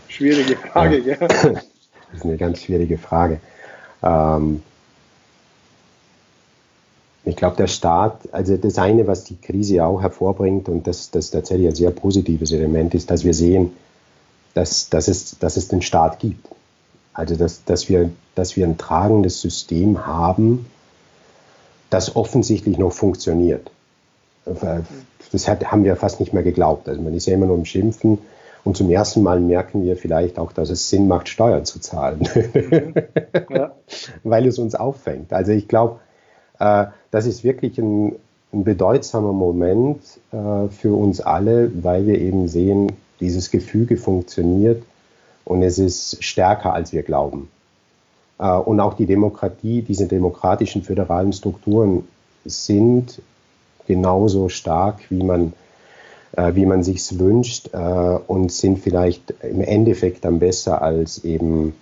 schwierige 0.09 0.57
Frage, 0.57 0.99
ja. 0.99 1.17
ja. 1.21 1.29
Das 2.11 2.21
ist 2.21 2.27
eine 2.27 2.37
ganz 2.37 2.63
schwierige 2.63 2.97
Frage. 2.97 3.41
Ähm, 4.01 4.63
ich 7.25 7.35
glaube, 7.35 7.57
der 7.57 7.67
Staat, 7.67 8.21
also 8.33 8.57
das 8.57 8.79
eine, 8.79 9.07
was 9.09 9.25
die 9.25 9.37
Krise 9.37 9.85
auch 9.85 10.01
hervorbringt, 10.01 10.69
und 10.69 10.87
das, 10.87 11.11
das 11.11 11.31
tatsächlich 11.31 11.69
ein 11.69 11.75
sehr 11.75 11.91
positives 11.91 12.53
Element 12.53 12.95
ist, 12.95 13.11
dass 13.11 13.25
wir 13.25 13.35
sehen, 13.35 13.73
dass, 14.53 14.91
dass, 14.91 15.09
es, 15.09 15.39
dass 15.39 15.57
es 15.57 15.69
den 15.69 15.83
Staat 15.83 16.21
gibt. 16.21 16.47
Also 17.15 17.35
dass, 17.35 17.65
dass, 17.65 17.89
wir, 17.89 18.11
dass 18.35 18.57
wir 18.57 18.67
ein 18.67 18.79
tragendes 18.79 19.41
System 19.41 20.07
haben, 20.07 20.67
das 21.91 22.15
offensichtlich 22.15 22.77
noch 22.77 22.93
funktioniert. 22.93 23.71
Das 24.45 25.49
hat, 25.49 25.65
haben 25.73 25.85
wir 25.85 25.97
fast 25.97 26.21
nicht 26.21 26.33
mehr 26.33 26.43
geglaubt. 26.43 26.89
Also 26.89 27.01
man 27.01 27.15
ist 27.15 27.27
ja 27.27 27.35
immer 27.35 27.47
nur 27.47 27.57
im 27.57 27.65
Schimpfen 27.65 28.19
und 28.65 28.77
zum 28.77 28.91
ersten 28.91 29.23
Mal 29.23 29.41
merken 29.41 29.85
wir 29.85 29.97
vielleicht 29.97 30.39
auch, 30.39 30.53
dass 30.53 30.71
es 30.71 30.89
Sinn 30.89 31.07
macht, 31.07 31.29
Steuern 31.29 31.65
zu 31.65 31.81
zahlen, 31.81 32.29
mhm. 32.55 32.95
ja. 33.51 33.73
weil 34.25 34.47
es 34.47 34.59
uns 34.59 34.75
auffängt. 34.75 35.33
Also 35.33 35.53
ich 35.53 35.69
glaube, 35.69 36.01
äh, 36.59 36.87
das 37.11 37.27
ist 37.27 37.45
wirklich 37.45 37.79
ein, 37.79 38.17
ein 38.53 38.65
bedeutsamer 38.65 39.33
Moment 39.33 40.01
äh, 40.33 40.69
für 40.69 40.95
uns 40.97 41.21
alle, 41.21 41.71
weil 41.83 42.07
wir 42.07 42.19
eben 42.19 42.49
sehen, 42.49 42.93
dieses 43.21 43.51
Gefüge 43.51 43.97
funktioniert 43.97 44.83
und 45.45 45.63
es 45.63 45.79
ist 45.79 46.23
stärker, 46.25 46.73
als 46.73 46.93
wir 46.93 47.03
glauben. 47.03 47.51
Äh, 48.39 48.51
und 48.51 48.81
auch 48.81 48.95
die 48.95 49.07
Demokratie, 49.07 49.83
diese 49.83 50.07
demokratischen 50.07 50.83
föderalen 50.83 51.33
Strukturen 51.33 52.09
sind 52.47 53.21
genauso 53.87 54.49
stark, 54.49 55.01
wie 55.11 55.23
man, 55.23 55.53
äh, 56.37 56.55
wie 56.55 56.67
man 56.67 56.83
sich 56.83 57.19
wünscht 57.19 57.71
äh, 57.73 58.19
und 58.27 58.53
sind 58.53 58.79
vielleicht 58.79 59.35
im 59.43 59.61
Endeffekt 59.61 60.25
dann 60.25 60.39
besser 60.39 60.83
als 60.83 61.25
eben 61.25 61.75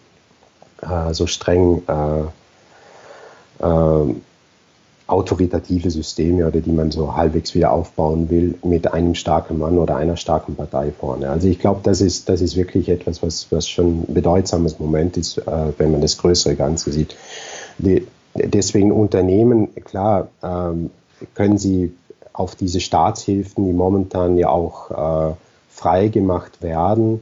äh, 0.82 1.12
so 1.14 1.26
streng 1.26 1.82
äh, 1.88 3.64
äh, 3.64 4.14
autoritative 5.06 5.90
Systeme 5.90 6.46
oder 6.46 6.60
die 6.60 6.72
man 6.72 6.90
so 6.90 7.14
halbwegs 7.14 7.54
wieder 7.54 7.72
aufbauen 7.72 8.30
will 8.30 8.54
mit 8.62 8.92
einem 8.92 9.14
starken 9.14 9.58
Mann 9.58 9.78
oder 9.78 9.96
einer 9.96 10.16
starken 10.16 10.54
Partei 10.56 10.90
vorne. 10.90 11.28
Also 11.28 11.48
ich 11.48 11.58
glaube, 11.58 11.80
das 11.82 12.00
ist, 12.00 12.28
das 12.28 12.40
ist 12.40 12.56
wirklich 12.56 12.88
etwas, 12.88 13.22
was, 13.22 13.48
was 13.50 13.68
schon 13.68 14.04
ein 14.08 14.14
bedeutsames 14.14 14.78
Moment 14.78 15.16
ist, 15.16 15.38
äh, 15.38 15.72
wenn 15.76 15.92
man 15.92 16.00
das 16.00 16.16
größere 16.18 16.54
Ganze 16.54 16.92
sieht. 16.92 17.16
Die, 17.78 18.06
deswegen 18.34 18.92
Unternehmen, 18.92 19.74
klar, 19.84 20.28
ähm, 20.42 20.90
können 21.34 21.58
sie 21.58 21.92
auf 22.32 22.54
diese 22.54 22.80
Staatshilfen, 22.80 23.66
die 23.66 23.72
momentan 23.72 24.38
ja 24.38 24.48
auch 24.48 24.90
äh, 24.90 25.34
frei 25.70 26.10
werden, 26.60 27.20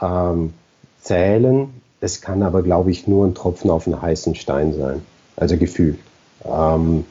ähm, 0.00 0.52
zählen. 1.00 1.68
Es 2.00 2.20
kann 2.20 2.42
aber, 2.42 2.62
glaube 2.62 2.90
ich, 2.90 3.06
nur 3.06 3.26
ein 3.26 3.34
Tropfen 3.34 3.70
auf 3.70 3.86
einen 3.86 4.00
heißen 4.00 4.34
Stein 4.34 4.72
sein, 4.74 5.02
also 5.36 5.56
gefühlt. 5.56 5.98
Ähm, 6.44 7.04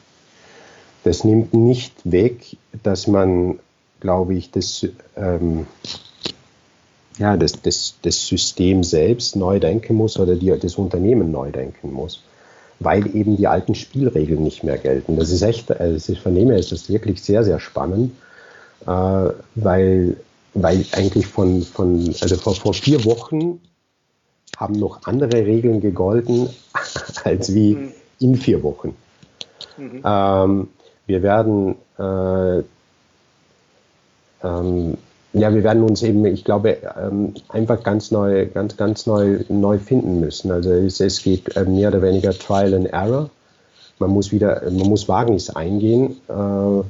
das 1.04 1.24
nimmt 1.24 1.54
nicht 1.54 1.94
weg, 2.04 2.56
dass 2.82 3.06
man, 3.06 3.58
glaube 4.00 4.34
ich, 4.34 4.50
das, 4.50 4.86
ähm, 5.16 5.66
ja, 7.18 7.36
das, 7.36 7.60
das, 7.60 7.96
das 8.02 8.26
System 8.26 8.84
selbst 8.84 9.36
neu 9.36 9.58
denken 9.58 9.94
muss 9.94 10.18
oder 10.18 10.36
die, 10.36 10.56
das 10.58 10.76
Unternehmen 10.76 11.30
neu 11.30 11.50
denken 11.50 11.92
muss, 11.92 12.22
weil 12.84 13.14
eben 13.14 13.36
die 13.36 13.46
alten 13.46 13.74
Spielregeln 13.74 14.42
nicht 14.42 14.64
mehr 14.64 14.78
gelten. 14.78 15.16
Das 15.16 15.30
ist 15.30 15.42
echt, 15.42 15.70
also 15.70 16.12
ich 16.12 16.20
vernehme, 16.20 16.58
ist 16.58 16.72
das 16.72 16.88
wirklich 16.88 17.22
sehr, 17.22 17.44
sehr 17.44 17.60
spannend, 17.60 18.12
äh, 18.86 19.30
weil, 19.54 20.16
weil 20.54 20.84
eigentlich 20.92 21.26
von, 21.26 21.62
von 21.62 22.14
also 22.20 22.36
vor, 22.36 22.54
vor 22.54 22.74
vier 22.74 23.04
Wochen 23.04 23.60
haben 24.56 24.74
noch 24.74 25.02
andere 25.04 25.44
Regeln 25.46 25.80
gegolten 25.80 26.48
als 27.24 27.54
wie 27.54 27.74
mhm. 27.74 27.92
in 28.20 28.36
vier 28.36 28.62
Wochen. 28.62 28.94
Mhm. 29.76 30.02
Ähm, 30.04 30.68
wir 31.06 31.22
werden 31.22 31.76
äh, 31.98 32.62
ähm, 34.42 34.98
ja, 35.32 35.54
wir 35.54 35.64
werden 35.64 35.82
uns 35.82 36.02
eben, 36.02 36.26
ich 36.26 36.44
glaube, 36.44 36.76
ähm, 37.00 37.32
einfach 37.48 37.82
ganz 37.82 38.10
neu, 38.10 38.44
ganz, 38.46 38.76
ganz 38.76 39.06
neu, 39.06 39.38
neu 39.48 39.78
finden 39.78 40.20
müssen. 40.20 40.50
Also 40.50 40.72
es, 40.72 41.00
es 41.00 41.22
geht 41.22 41.56
äh, 41.56 41.64
mehr 41.64 41.88
oder 41.88 42.02
weniger 42.02 42.32
Trial 42.32 42.74
and 42.74 42.92
Error. 42.92 43.30
Man 43.98 44.10
muss 44.10 44.30
wieder, 44.32 44.62
man 44.70 44.88
muss 44.88 45.08
Wagnis 45.08 45.48
eingehen, 45.50 46.20
äh, 46.28 46.82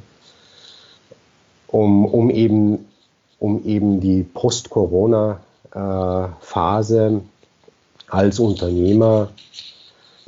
um, 1.67 2.05
um 2.05 2.29
eben, 2.29 2.85
um 3.39 3.63
eben 3.65 4.01
die 4.01 4.23
Post-Corona-Phase 4.23 7.07
äh, 7.07 7.19
als 8.09 8.39
Unternehmer 8.39 9.29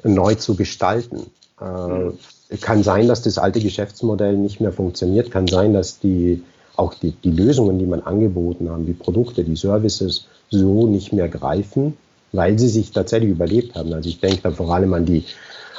neu 0.04 0.36
zu 0.36 0.56
gestalten. 0.56 1.26
Äh, 1.60 1.66
mhm 1.66 2.14
kann 2.62 2.84
sein, 2.84 3.08
dass 3.08 3.22
das 3.22 3.38
alte 3.38 3.60
Geschäftsmodell 3.60 4.38
nicht 4.38 4.62
mehr 4.62 4.72
funktioniert, 4.72 5.32
kann 5.32 5.48
sein, 5.48 5.74
dass 5.74 6.00
die, 6.00 6.44
auch 6.78 6.94
die, 6.94 7.12
die 7.12 7.32
Lösungen, 7.32 7.80
die 7.80 7.86
man 7.86 8.02
angeboten 8.02 8.70
haben, 8.70 8.86
die 8.86 8.94
Produkte, 8.94 9.44
die 9.44 9.56
Services 9.56 10.28
so 10.50 10.88
nicht 10.88 11.14
mehr 11.14 11.30
greifen, 11.30 11.98
weil 12.32 12.60
sie 12.60 12.70
sich 12.70 12.92
tatsächlich 12.92 13.32
überlebt 13.32 13.76
haben. 13.76 13.94
Also 13.94 14.10
ich 14.10 14.20
denke 14.20 14.42
da 14.44 14.52
vor 14.52 14.74
allem 14.74 14.94
an 14.94 15.06
die, 15.06 15.24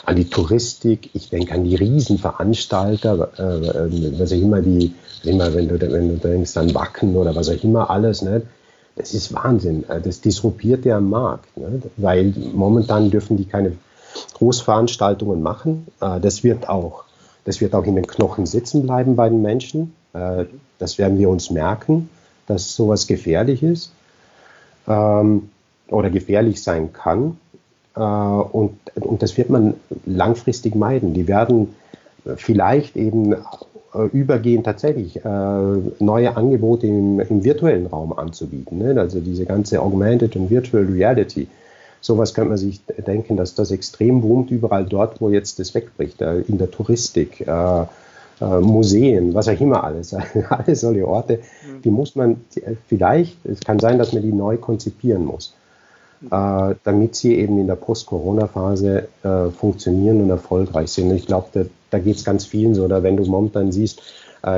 an 0.04 0.16
die 0.16 0.28
Touristik, 0.28 1.10
ich 1.14 1.30
denke 1.30 1.54
an 1.54 1.64
die 1.64 1.74
Riesenveranstalter, 1.74 3.30
äh, 3.38 3.42
äh 3.42 4.18
was 4.18 4.32
auch 4.32 4.36
immer 4.36 4.62
die, 4.62 4.92
immer 5.24 5.54
wenn 5.54 5.68
du, 5.68 5.80
wenn 5.80 6.08
du 6.08 6.16
denkst 6.16 6.56
an 6.56 6.74
Wacken 6.74 7.16
oder 7.16 7.34
was 7.34 7.48
auch 7.48 7.62
immer 7.62 7.90
alles, 7.90 8.22
ne? 8.22 8.42
das 8.96 9.14
ist 9.14 9.32
Wahnsinn. 9.32 9.88
Äh, 9.88 10.00
das 10.00 10.20
disruptiert 10.20 10.84
der 10.84 11.00
Markt, 11.00 11.56
ne? 11.56 11.82
weil 11.96 12.34
momentan 12.54 13.10
dürfen 13.10 13.36
die 13.36 13.44
keine 13.44 13.72
Großveranstaltungen 14.34 15.42
machen. 15.42 15.86
Äh, 16.00 16.20
das 16.20 16.42
wird 16.42 16.68
auch, 16.68 17.04
das 17.44 17.60
wird 17.60 17.74
auch 17.74 17.84
in 17.84 17.94
den 17.94 18.06
Knochen 18.06 18.46
sitzen 18.46 18.82
bleiben 18.82 19.14
bei 19.14 19.28
den 19.28 19.42
Menschen. 19.42 19.94
Äh, 20.16 20.46
das 20.78 20.98
werden 20.98 21.18
wir 21.18 21.28
uns 21.28 21.50
merken, 21.50 22.08
dass 22.46 22.74
sowas 22.74 23.06
gefährlich 23.06 23.62
ist 23.62 23.92
ähm, 24.86 25.50
oder 25.88 26.10
gefährlich 26.10 26.62
sein 26.62 26.92
kann. 26.92 27.38
Äh, 27.96 28.00
und, 28.00 28.78
und 28.94 29.22
das 29.22 29.36
wird 29.36 29.50
man 29.50 29.74
langfristig 30.04 30.74
meiden. 30.74 31.14
Die 31.14 31.28
werden 31.28 31.74
vielleicht 32.36 32.96
eben 32.96 33.36
übergehen, 34.12 34.64
tatsächlich 34.64 35.20
neue 35.22 36.36
Angebote 36.36 36.88
im, 36.88 37.20
im 37.20 37.44
virtuellen 37.44 37.86
Raum 37.86 38.12
anzubieten. 38.12 38.78
Ne? 38.78 39.00
Also 39.00 39.20
diese 39.20 39.46
ganze 39.46 39.80
Augmented 39.80 40.34
und 40.34 40.50
Virtual 40.50 40.84
Reality 40.86 41.46
Sowas 42.06 42.34
könnte 42.34 42.50
man 42.50 42.58
sich 42.58 42.80
denken, 42.86 43.36
dass 43.36 43.54
das 43.54 43.72
extrem 43.72 44.20
boomt 44.20 44.52
überall 44.52 44.84
dort, 44.84 45.20
wo 45.20 45.28
jetzt 45.28 45.58
das 45.58 45.74
wegbricht, 45.74 46.22
äh, 46.22 46.38
in 46.40 46.56
der 46.56 46.70
Touristik, 46.70 47.40
äh, 47.40 47.84
äh, 48.40 48.60
Museen, 48.60 49.34
was 49.34 49.48
auch 49.48 49.60
immer 49.60 49.84
alles, 49.84 50.14
alle 50.48 50.76
solche 50.76 51.06
Orte, 51.06 51.38
mhm. 51.38 51.82
die 51.82 51.90
muss 51.90 52.14
man 52.14 52.40
vielleicht, 52.86 53.44
es 53.44 53.60
kann 53.60 53.78
sein, 53.78 53.98
dass 53.98 54.12
man 54.12 54.22
die 54.22 54.32
neu 54.32 54.56
konzipieren 54.56 55.24
muss, 55.24 55.54
mhm. 56.20 56.30
damit 56.84 57.14
sie 57.14 57.36
eben 57.36 57.58
in 57.58 57.66
der 57.66 57.76
Post-Corona-Phase 57.76 59.08
funktionieren 59.58 60.22
und 60.22 60.30
erfolgreich 60.30 60.90
sind. 60.90 61.12
ich 61.12 61.26
glaube, 61.26 61.48
da, 61.52 61.62
da 61.90 61.98
geht 61.98 62.16
es 62.16 62.24
ganz 62.24 62.44
vielen 62.44 62.74
so, 62.74 62.84
oder 62.84 63.02
wenn 63.02 63.16
du 63.16 63.24
momentan 63.24 63.72
siehst, 63.72 64.02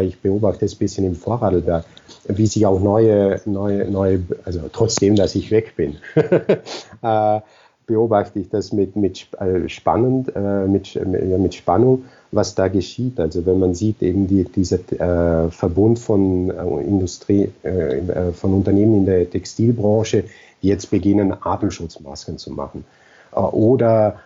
ich 0.02 0.20
beobachte 0.20 0.66
es 0.66 0.74
ein 0.74 0.78
bisschen 0.78 1.06
im 1.06 1.14
Vorarlberg, 1.14 1.84
wie 2.28 2.46
sich 2.46 2.66
auch 2.66 2.80
neue, 2.80 3.40
neue, 3.46 3.90
neue, 3.90 4.22
also 4.44 4.60
trotzdem, 4.72 5.16
dass 5.16 5.34
ich 5.34 5.50
weg 5.50 5.74
bin, 5.76 5.96
äh, 7.02 7.40
beobachte 7.88 8.38
ich 8.38 8.48
das 8.48 8.72
mit, 8.72 8.94
mit 8.94 9.26
äh, 9.40 9.68
spannend, 9.68 10.30
äh, 10.36 10.66
mit, 10.66 10.94
mit 11.04 11.54
Spannung, 11.54 12.04
was 12.30 12.54
da 12.54 12.68
geschieht. 12.68 13.18
Also 13.18 13.44
wenn 13.46 13.58
man 13.58 13.74
sieht 13.74 14.02
eben 14.02 14.28
die, 14.28 14.44
dieser 14.44 14.78
äh, 14.92 15.50
Verbund 15.50 15.98
von 15.98 16.50
äh, 16.50 16.84
Industrie, 16.84 17.50
äh, 17.64 17.98
äh, 17.98 18.32
von 18.32 18.52
Unternehmen 18.52 18.98
in 18.98 19.06
der 19.06 19.28
Textilbranche, 19.28 20.24
die 20.62 20.68
jetzt 20.68 20.90
beginnen, 20.90 21.34
Atemschutzmasken 21.40 22.38
zu 22.38 22.52
machen. 22.52 22.84
oder 23.32 24.20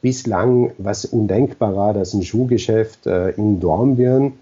bislang, 0.00 0.72
was 0.78 1.04
undenkbar 1.04 1.74
war, 1.74 1.92
dass 1.92 2.14
ein 2.14 2.22
Schuhgeschäft 2.22 3.06
in 3.06 3.58
Dornbirn 3.60 4.34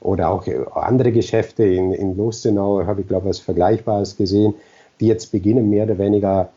oder 0.00 0.30
auch 0.30 0.44
andere 0.74 1.12
Geschäfte 1.12 1.64
in, 1.64 1.92
in 1.92 2.16
Lustenau, 2.16 2.84
habe 2.84 3.02
ich 3.02 3.08
glaube 3.08 3.28
was 3.28 3.38
Vergleichbares 3.38 4.16
gesehen, 4.16 4.54
die 5.00 5.06
jetzt 5.06 5.32
beginnen 5.32 5.70
mehr 5.70 5.84
oder 5.84 5.96
weniger 5.96 6.50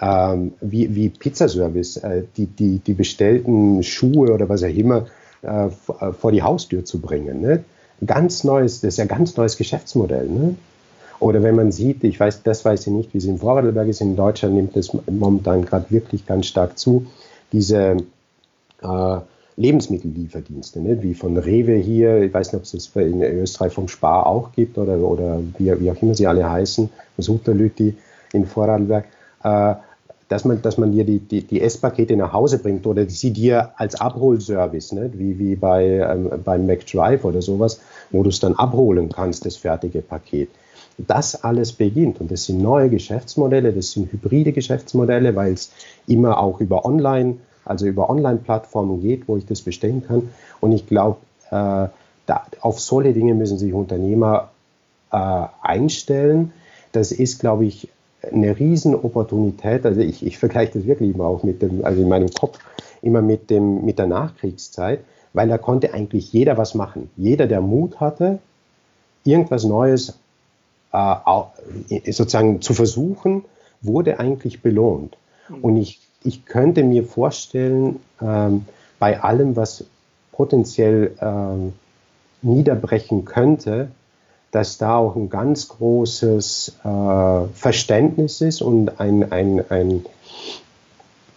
ähm, 0.00 0.52
wie, 0.60 0.94
wie 0.94 1.08
Pizzaservice, 1.08 1.98
äh, 1.98 2.24
die, 2.36 2.46
die, 2.46 2.78
die 2.78 2.94
bestellten 2.94 3.82
Schuhe 3.82 4.32
oder 4.32 4.48
was 4.48 4.62
auch 4.62 4.68
immer 4.68 5.06
äh, 5.42 5.68
vor 6.12 6.32
die 6.32 6.42
Haustür 6.42 6.84
zu 6.84 7.00
bringen. 7.00 7.40
Ne? 7.40 7.64
Ganz 8.04 8.44
neues, 8.44 8.80
das 8.80 8.94
ist 8.94 8.98
ja 8.98 9.04
ein 9.04 9.08
ganz 9.08 9.36
neues 9.36 9.56
Geschäftsmodell. 9.56 10.28
Ne? 10.28 10.56
Oder 11.20 11.42
wenn 11.42 11.54
man 11.54 11.70
sieht, 11.70 12.02
ich 12.04 12.18
weiß, 12.18 12.42
das 12.42 12.64
weiß 12.64 12.86
ich 12.86 12.92
nicht, 12.92 13.14
wie 13.14 13.18
es 13.18 13.24
in 13.24 13.38
Vorarlberg 13.38 13.88
ist, 13.88 14.00
in 14.00 14.16
Deutschland 14.16 14.56
nimmt 14.56 14.76
das 14.76 14.90
momentan 15.06 15.64
gerade 15.64 15.90
wirklich 15.90 16.26
ganz 16.26 16.46
stark 16.46 16.76
zu, 16.78 17.06
diese 17.52 17.96
äh, 18.82 19.16
Lebensmittellieferdienste, 19.56 20.80
nicht? 20.80 21.02
wie 21.02 21.14
von 21.14 21.36
Rewe 21.36 21.76
hier, 21.76 22.22
ich 22.22 22.34
weiß 22.34 22.48
nicht, 22.48 22.56
ob 22.56 22.64
es 22.64 22.72
das 22.72 22.90
in 22.96 23.22
Österreich 23.22 23.72
vom 23.72 23.86
Spar 23.86 24.26
auch 24.26 24.50
gibt 24.52 24.76
oder, 24.76 24.98
oder 24.98 25.40
wie, 25.58 25.80
wie 25.80 25.90
auch 25.90 26.02
immer 26.02 26.14
sie 26.14 26.26
alle 26.26 26.50
heißen, 26.50 26.90
Suterlüti 27.18 27.96
in 28.32 28.46
Vorarlberg, 28.46 29.04
äh, 29.04 29.23
dass 30.28 30.44
man, 30.44 30.62
dass 30.62 30.78
man 30.78 30.92
dir 30.92 31.04
die, 31.04 31.18
die, 31.18 31.42
die 31.42 31.60
Esspakete 31.60 32.16
nach 32.16 32.32
Hause 32.32 32.58
bringt 32.58 32.86
oder 32.86 33.08
sie 33.08 33.32
dir 33.32 33.72
als 33.76 34.00
Abholservice, 34.00 34.92
nicht? 34.92 35.18
wie, 35.18 35.38
wie 35.38 35.54
bei, 35.54 35.84
ähm, 35.84 36.30
beim 36.42 36.66
McDrive 36.66 37.24
oder 37.24 37.42
sowas, 37.42 37.80
wo 38.10 38.22
du 38.22 38.30
es 38.30 38.40
dann 38.40 38.54
abholen 38.54 39.10
kannst, 39.10 39.44
das 39.46 39.56
fertige 39.56 40.00
Paket. 40.00 40.48
Das 40.96 41.42
alles 41.42 41.72
beginnt 41.72 42.20
und 42.20 42.30
das 42.30 42.44
sind 42.44 42.62
neue 42.62 42.88
Geschäftsmodelle, 42.88 43.72
das 43.72 43.92
sind 43.92 44.12
hybride 44.12 44.52
Geschäftsmodelle, 44.52 45.34
weil 45.34 45.52
es 45.52 45.72
immer 46.06 46.38
auch 46.38 46.60
über 46.60 46.84
Online, 46.84 47.36
also 47.64 47.86
über 47.86 48.08
Online-Plattformen 48.08 49.02
geht, 49.02 49.28
wo 49.28 49.36
ich 49.36 49.44
das 49.44 49.62
bestellen 49.62 50.04
kann. 50.06 50.30
Und 50.60 50.72
ich 50.72 50.86
glaube, 50.86 51.18
äh, 51.50 51.88
auf 52.60 52.80
solche 52.80 53.12
Dinge 53.12 53.34
müssen 53.34 53.58
sich 53.58 53.72
Unternehmer 53.72 54.50
äh, 55.12 55.46
einstellen. 55.62 56.52
Das 56.92 57.12
ist, 57.12 57.40
glaube 57.40 57.66
ich, 57.66 57.88
eine 58.32 58.58
Riesenopportunität. 58.58 59.84
Also 59.86 60.00
ich, 60.00 60.24
ich 60.24 60.38
vergleiche 60.38 60.78
das 60.78 60.86
wirklich 60.86 61.14
immer 61.14 61.26
auch 61.26 61.42
mit 61.42 61.62
dem, 61.62 61.84
also 61.84 62.02
in 62.02 62.08
meinem 62.08 62.30
Kopf 62.30 62.58
immer 63.02 63.20
mit 63.20 63.50
dem, 63.50 63.84
mit 63.84 63.98
der 63.98 64.06
Nachkriegszeit, 64.06 65.00
weil 65.34 65.48
da 65.48 65.58
konnte 65.58 65.92
eigentlich 65.92 66.32
jeder 66.32 66.56
was 66.56 66.74
machen. 66.74 67.10
Jeder, 67.16 67.46
der 67.46 67.60
Mut 67.60 68.00
hatte, 68.00 68.38
irgendwas 69.24 69.64
Neues 69.64 70.18
äh, 70.92 72.12
sozusagen 72.12 72.62
zu 72.62 72.72
versuchen, 72.72 73.44
wurde 73.82 74.18
eigentlich 74.20 74.62
belohnt. 74.62 75.16
Mhm. 75.48 75.56
Und 75.60 75.76
ich, 75.76 76.00
ich 76.22 76.46
könnte 76.46 76.82
mir 76.82 77.04
vorstellen, 77.04 78.00
ähm, 78.22 78.64
bei 78.98 79.20
allem, 79.20 79.56
was 79.56 79.84
potenziell 80.32 81.14
ähm, 81.20 81.74
niederbrechen 82.42 83.24
könnte, 83.24 83.88
dass 84.54 84.78
da 84.78 84.98
auch 84.98 85.16
ein 85.16 85.30
ganz 85.30 85.66
großes 85.66 86.76
äh, 86.84 86.88
Verständnis 87.54 88.40
ist 88.40 88.62
und 88.62 89.00
ein, 89.00 89.32
ein, 89.32 89.64
ein, 89.68 90.04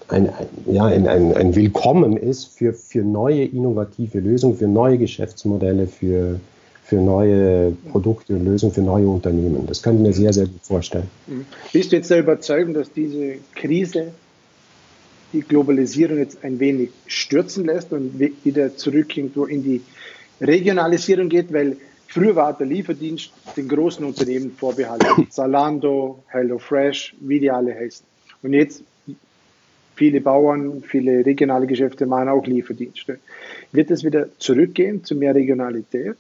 ein, 0.07 0.29
ja, 0.67 0.85
ein, 0.85 1.07
ein, 1.07 1.33
ein 1.33 1.55
Willkommen 1.55 2.15
ist 2.15 2.45
für, 2.55 2.73
für 2.73 3.01
neue 3.01 3.43
innovative 3.43 4.19
Lösungen, 4.19 4.55
für 4.55 4.67
neue 4.67 4.99
Geschäftsmodelle, 4.99 5.87
für, 5.87 6.39
für 6.83 6.97
neue 6.97 7.71
Produkte 7.91 8.35
und 8.35 8.45
Lösungen 8.45 8.71
für 8.71 8.83
neue 8.83 9.07
Unternehmen. 9.07 9.65
Das 9.65 9.81
kann 9.81 9.95
ich 9.95 10.01
mir 10.01 10.13
sehr, 10.13 10.31
sehr 10.31 10.45
gut 10.45 10.61
vorstellen. 10.61 11.09
Mhm. 11.25 11.47
Bist 11.73 11.91
du 11.91 11.95
jetzt 11.95 12.11
der 12.11 12.19
Überzeugung, 12.19 12.75
dass 12.75 12.91
diese 12.91 13.37
Krise 13.55 14.09
die 15.33 15.41
Globalisierung 15.41 16.19
jetzt 16.19 16.43
ein 16.43 16.59
wenig 16.59 16.91
stürzen 17.07 17.65
lässt 17.65 17.91
und 17.91 18.19
wieder 18.19 18.77
zurück 18.77 19.17
in 19.17 19.33
die 19.33 19.81
Regionalisierung 20.39 21.29
geht? 21.29 21.51
Weil 21.51 21.77
Früher 22.07 22.35
war 22.35 22.53
der 22.53 22.67
Lieferdienst 22.67 23.31
den 23.55 23.67
großen 23.67 24.05
Unternehmen 24.05 24.51
vorbehalten. 24.51 25.27
Zalando, 25.29 26.23
HelloFresh, 26.27 27.15
wie 27.19 27.39
die 27.39 27.51
alle 27.51 27.75
heißen. 27.75 28.05
Und 28.43 28.53
jetzt 28.53 28.83
viele 29.95 30.21
Bauern, 30.21 30.83
viele 30.83 31.25
regionale 31.25 31.67
Geschäfte 31.67 32.05
machen 32.05 32.29
auch 32.29 32.45
Lieferdienste. 32.45 33.19
Wird 33.71 33.91
es 33.91 34.03
wieder 34.03 34.27
zurückgehen 34.37 35.03
zu 35.03 35.15
mehr 35.15 35.35
Regionalität? 35.35 36.17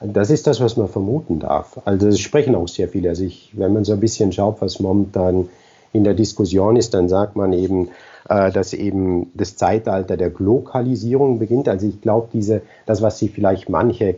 Das 0.00 0.30
ist 0.30 0.46
das, 0.46 0.60
was 0.60 0.76
man 0.76 0.88
vermuten 0.88 1.40
darf. 1.40 1.80
Also 1.84 2.08
es 2.08 2.20
sprechen 2.20 2.54
auch 2.54 2.68
sehr 2.68 2.88
viele. 2.88 3.08
Also 3.08 3.24
ich, 3.24 3.50
wenn 3.54 3.72
man 3.72 3.84
so 3.84 3.92
ein 3.94 4.00
bisschen 4.00 4.30
schaut, 4.32 4.60
was 4.60 4.78
momentan 4.78 5.48
in 5.92 6.04
der 6.04 6.14
Diskussion 6.14 6.76
ist, 6.76 6.94
dann 6.94 7.08
sagt 7.08 7.36
man 7.36 7.52
eben, 7.52 7.88
äh, 8.28 8.50
dass 8.52 8.72
eben 8.72 9.30
das 9.34 9.56
Zeitalter 9.56 10.16
der 10.16 10.30
Glokalisierung 10.30 11.38
beginnt. 11.38 11.68
Also 11.68 11.86
ich 11.86 12.00
glaube, 12.00 12.28
diese, 12.32 12.62
das, 12.86 13.02
was 13.02 13.18
sich 13.18 13.30
vielleicht 13.30 13.68
manche 13.68 14.16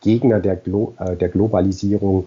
Gegner 0.00 0.40
der, 0.40 0.56
Glo 0.56 0.94
äh, 0.98 1.16
der 1.16 1.28
Globalisierung 1.28 2.26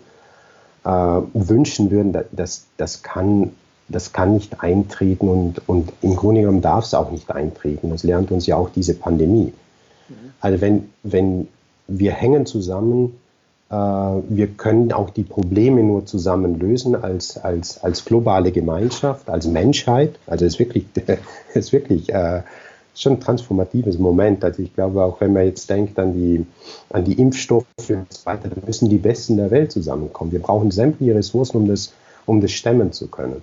äh, 0.86 0.90
wünschen 0.90 1.92
würden, 1.92 2.16
das, 2.32 2.68
das, 2.78 3.02
kann, 3.02 3.52
das 3.90 4.14
kann 4.14 4.34
nicht 4.34 4.62
eintreten 4.62 5.28
und, 5.28 5.68
und 5.68 5.92
im 6.02 6.16
Grunde 6.16 6.42
genommen 6.42 6.62
darf 6.62 6.86
es 6.86 6.94
auch 6.94 7.12
nicht 7.12 7.32
eintreten. 7.32 7.90
Das 7.90 8.04
lernt 8.04 8.32
uns 8.32 8.46
ja 8.46 8.56
auch 8.56 8.70
diese 8.70 8.94
Pandemie. 8.94 9.54
Mhm. 10.10 10.16
Also 10.40 10.62
wenn, 10.62 10.90
wenn 11.04 11.48
wir 11.88 12.12
hängen 12.12 12.46
zusammen, 12.46 13.16
wir 13.70 14.48
können 14.56 14.92
auch 14.92 15.10
die 15.10 15.24
Probleme 15.24 15.82
nur 15.82 16.06
zusammen 16.06 16.60
lösen 16.60 16.96
als, 16.96 17.38
als, 17.38 17.84
als 17.84 18.06
globale 18.06 18.52
Gemeinschaft, 18.52 19.30
als 19.30 19.48
Menschheit. 19.48 20.20
Also 20.28 20.46
es 20.46 20.54
ist 20.54 20.60
wirklich, 20.60 20.86
ist 21.56 21.74
wirklich 21.74 22.14
äh, 22.14 22.44
schon 22.96 23.14
ein 23.14 23.20
transformatives 23.20 23.98
Moment. 23.98 24.44
Also 24.44 24.62
ich 24.62 24.74
glaube, 24.74 25.04
auch 25.04 25.20
wenn 25.22 25.34
man 25.34 25.46
jetzt 25.46 25.70
denkt 25.70 25.98
an 26.00 26.14
die, 26.14 26.46
an 26.90 27.04
die 27.04 27.20
Impfstoffe 27.20 27.66
und 27.90 28.12
so 28.14 28.26
weiter, 28.26 28.50
dann 28.50 28.64
müssen 28.66 28.90
die 28.90 28.98
Besten 28.98 29.38
der 29.38 29.52
Welt 29.52 29.72
zusammenkommen. 29.72 30.32
Wir 30.32 30.42
brauchen 30.42 30.72
sämtliche 30.72 31.16
Ressourcen, 31.16 31.58
um 31.58 31.68
das, 31.68 31.94
um 32.26 32.42
das 32.42 32.52
stemmen 32.52 32.92
zu 32.92 33.08
können. 33.08 33.42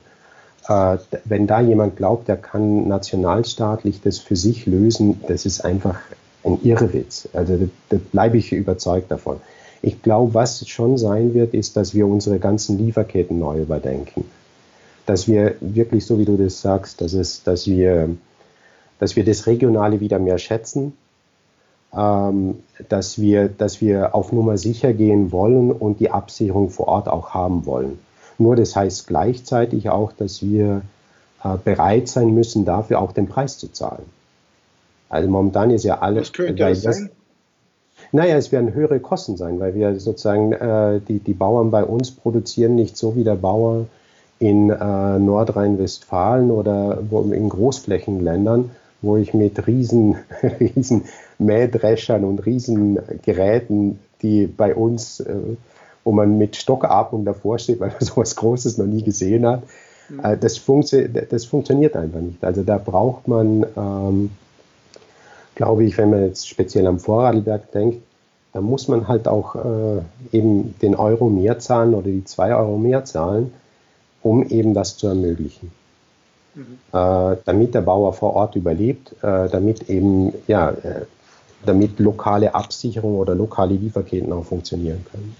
Äh, 0.68 0.98
wenn 1.24 1.46
da 1.46 1.60
jemand 1.60 1.96
glaubt, 1.96 2.28
der 2.28 2.36
kann 2.36 2.86
nationalstaatlich 2.86 4.00
das 4.02 4.18
für 4.18 4.36
sich 4.36 4.66
lösen, 4.66 5.20
das 5.26 5.46
ist 5.46 5.64
einfach 5.64 5.98
ein 6.44 6.58
Irrwitz. 6.62 7.28
Also 7.32 7.56
da, 7.56 7.64
da 7.90 7.96
bleibe 8.12 8.38
ich 8.38 8.52
überzeugt 8.52 9.10
davon. 9.10 9.40
Ich 9.82 10.02
glaube, 10.02 10.34
was 10.34 10.66
schon 10.68 10.98
sein 10.98 11.34
wird, 11.34 11.54
ist, 11.54 11.76
dass 11.76 11.94
wir 11.94 12.06
unsere 12.06 12.38
ganzen 12.38 12.78
Lieferketten 12.78 13.38
neu 13.38 13.60
überdenken. 13.60 14.24
Dass 15.06 15.26
wir 15.26 15.54
wirklich, 15.60 16.04
so 16.04 16.18
wie 16.18 16.24
du 16.24 16.36
das 16.36 16.60
sagst, 16.60 17.00
dass, 17.00 17.14
es, 17.14 17.42
dass, 17.42 17.66
wir, 17.66 18.10
dass 18.98 19.16
wir 19.16 19.24
das 19.24 19.46
Regionale 19.46 20.00
wieder 20.00 20.18
mehr 20.18 20.38
schätzen, 20.38 20.92
ähm, 21.96 22.58
dass, 22.88 23.18
wir, 23.18 23.48
dass 23.48 23.80
wir 23.80 24.14
auf 24.14 24.32
Nummer 24.32 24.58
sicher 24.58 24.92
gehen 24.92 25.32
wollen 25.32 25.72
und 25.72 26.00
die 26.00 26.10
Absicherung 26.10 26.70
vor 26.70 26.88
Ort 26.88 27.08
auch 27.08 27.30
haben 27.30 27.66
wollen. 27.66 27.98
Nur 28.38 28.56
das 28.56 28.76
heißt 28.76 29.06
gleichzeitig 29.06 29.90
auch, 29.90 30.12
dass 30.12 30.42
wir 30.42 30.82
äh, 31.42 31.56
bereit 31.62 32.08
sein 32.08 32.32
müssen, 32.34 32.64
dafür 32.64 33.00
auch 33.00 33.12
den 33.12 33.28
Preis 33.28 33.58
zu 33.58 33.72
zahlen. 33.72 34.04
Also 35.08 35.28
momentan 35.28 35.70
ist 35.70 35.84
ja 35.84 35.98
alles. 35.98 36.28
Was 36.28 36.32
könnte 36.32 36.54
das 36.54 36.82
sein? 36.82 37.10
Naja, 38.12 38.36
es 38.36 38.50
werden 38.50 38.74
höhere 38.74 38.98
Kosten 39.00 39.36
sein, 39.36 39.60
weil 39.60 39.74
wir 39.74 39.98
sozusagen 40.00 40.52
äh, 40.52 41.00
die, 41.06 41.20
die 41.20 41.34
Bauern 41.34 41.70
bei 41.70 41.84
uns 41.84 42.10
produzieren 42.10 42.74
nicht 42.74 42.96
so 42.96 43.14
wie 43.14 43.24
der 43.24 43.36
Bauer 43.36 43.86
in 44.40 44.70
äh, 44.70 45.18
Nordrhein-Westfalen 45.18 46.50
oder 46.50 46.98
wo, 47.08 47.20
in 47.22 47.48
Großflächenländern, 47.48 48.70
wo 49.02 49.16
ich 49.16 49.34
mit 49.34 49.66
riesen, 49.66 50.16
riesen 50.60 51.04
Mähdreschern 51.38 52.24
und 52.24 52.44
riesen 52.46 52.98
Geräten, 53.22 54.00
die 54.22 54.46
bei 54.46 54.74
uns, 54.74 55.20
äh, 55.20 55.34
wo 56.02 56.12
man 56.12 56.36
mit 56.38 56.56
Stockatmung 56.56 57.24
davor 57.24 57.58
steht, 57.58 57.80
weil 57.80 57.90
man 57.90 58.00
sowas 58.00 58.34
Großes 58.34 58.78
noch 58.78 58.86
nie 58.86 59.02
gesehen 59.02 59.46
hat, 59.46 59.62
mhm. 60.08 60.20
äh, 60.24 60.36
das, 60.36 60.56
funktio 60.56 61.06
das 61.06 61.44
funktioniert 61.44 61.94
einfach 61.94 62.20
nicht. 62.20 62.42
Also 62.42 62.62
da 62.62 62.78
braucht 62.78 63.28
man 63.28 63.64
ähm, 63.76 64.30
glaube 65.60 65.84
ich, 65.84 65.98
wenn 65.98 66.08
man 66.08 66.22
jetzt 66.22 66.48
speziell 66.48 66.86
am 66.86 66.98
Vorarlberg 66.98 67.70
denkt, 67.72 67.98
da 68.54 68.62
muss 68.62 68.88
man 68.88 69.08
halt 69.08 69.28
auch 69.28 69.56
äh, 69.56 70.00
eben 70.32 70.74
den 70.80 70.94
Euro 70.94 71.28
mehr 71.28 71.58
zahlen 71.58 71.92
oder 71.92 72.06
die 72.06 72.24
zwei 72.24 72.54
Euro 72.54 72.78
mehr 72.78 73.04
zahlen, 73.04 73.52
um 74.22 74.42
eben 74.48 74.72
das 74.72 74.96
zu 74.96 75.08
ermöglichen. 75.08 75.70
Mhm. 76.54 76.78
Äh, 76.94 77.36
damit 77.44 77.74
der 77.74 77.82
Bauer 77.82 78.14
vor 78.14 78.36
Ort 78.36 78.56
überlebt, 78.56 79.12
äh, 79.22 79.50
damit 79.50 79.90
eben, 79.90 80.32
ja, 80.46 80.70
äh, 80.70 81.04
damit 81.66 81.98
lokale 81.98 82.54
Absicherung 82.54 83.18
oder 83.18 83.34
lokale 83.34 83.74
Lieferketten 83.74 84.32
auch 84.32 84.46
funktionieren 84.46 85.04
können. 85.12 85.36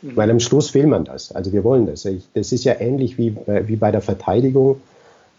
Mhm. 0.00 0.16
Weil 0.16 0.30
am 0.30 0.40
Schluss 0.40 0.72
will 0.72 0.86
man 0.86 1.04
das. 1.04 1.32
Also 1.32 1.52
wir 1.52 1.64
wollen 1.64 1.84
das. 1.84 2.06
Ich, 2.06 2.26
das 2.32 2.50
ist 2.50 2.64
ja 2.64 2.80
ähnlich 2.80 3.18
wie, 3.18 3.36
wie 3.46 3.76
bei 3.76 3.90
der 3.90 4.00
Verteidigung, 4.00 4.80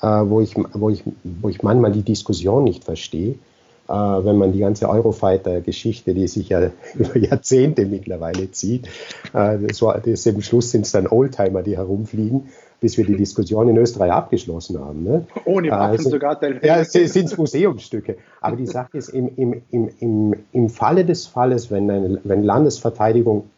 äh, 0.04 0.06
wo, 0.06 0.42
ich, 0.42 0.54
wo, 0.74 0.92
ich, 0.92 1.04
wo 1.24 1.50
ich 1.50 1.64
manchmal 1.64 1.92
die 1.92 2.04
Diskussion 2.04 2.66
nicht 2.66 2.84
verstehe 2.84 3.32
äh, 3.32 3.49
wenn 3.94 4.38
man 4.38 4.52
die 4.52 4.60
ganze 4.60 4.88
Eurofighter-Geschichte, 4.88 6.14
die 6.14 6.28
sich 6.28 6.50
ja 6.50 6.72
über 6.96 7.18
Jahrzehnte 7.18 7.86
mittlerweile 7.86 8.52
zieht, 8.52 8.88
äh, 9.34 9.58
das 9.58 9.82
war, 9.82 10.00
das 10.00 10.26
im 10.26 10.42
Schluss 10.42 10.72
sind 10.72 10.86
es 10.86 10.92
dann 10.92 11.08
Oldtimer, 11.08 11.64
die 11.64 11.78
herumfliegen, 11.78 12.50
bis 12.82 12.98
wir 12.98 13.06
die 13.06 13.16
Diskussion 13.16 13.68
in 13.68 13.78
Österreich 13.78 14.12
abgeschlossen 14.12 14.80
haben. 14.80 15.04
Ne? 15.04 15.26
Ohne 15.46 15.72
Waffen 15.72 15.98
also, 15.98 16.10
sogar 16.12 16.40
teilweise. 16.40 16.66
Ja, 16.66 16.80
es 16.80 16.92
sind 16.92 17.38
Museumsstücke. 17.38 18.18
Aber 18.42 18.56
die 18.56 18.68
Sache 18.68 18.98
ist, 18.98 19.10
im, 19.10 19.32
im, 19.36 19.62
im, 19.72 19.90
im, 20.00 20.36
im 20.54 20.70
Falle 20.70 21.04
des 21.04 21.26
Falles, 21.26 21.72
wenn, 21.72 21.90
eine, 21.90 22.22
wenn 22.24 22.44
Landesverteidigung, 22.44 23.50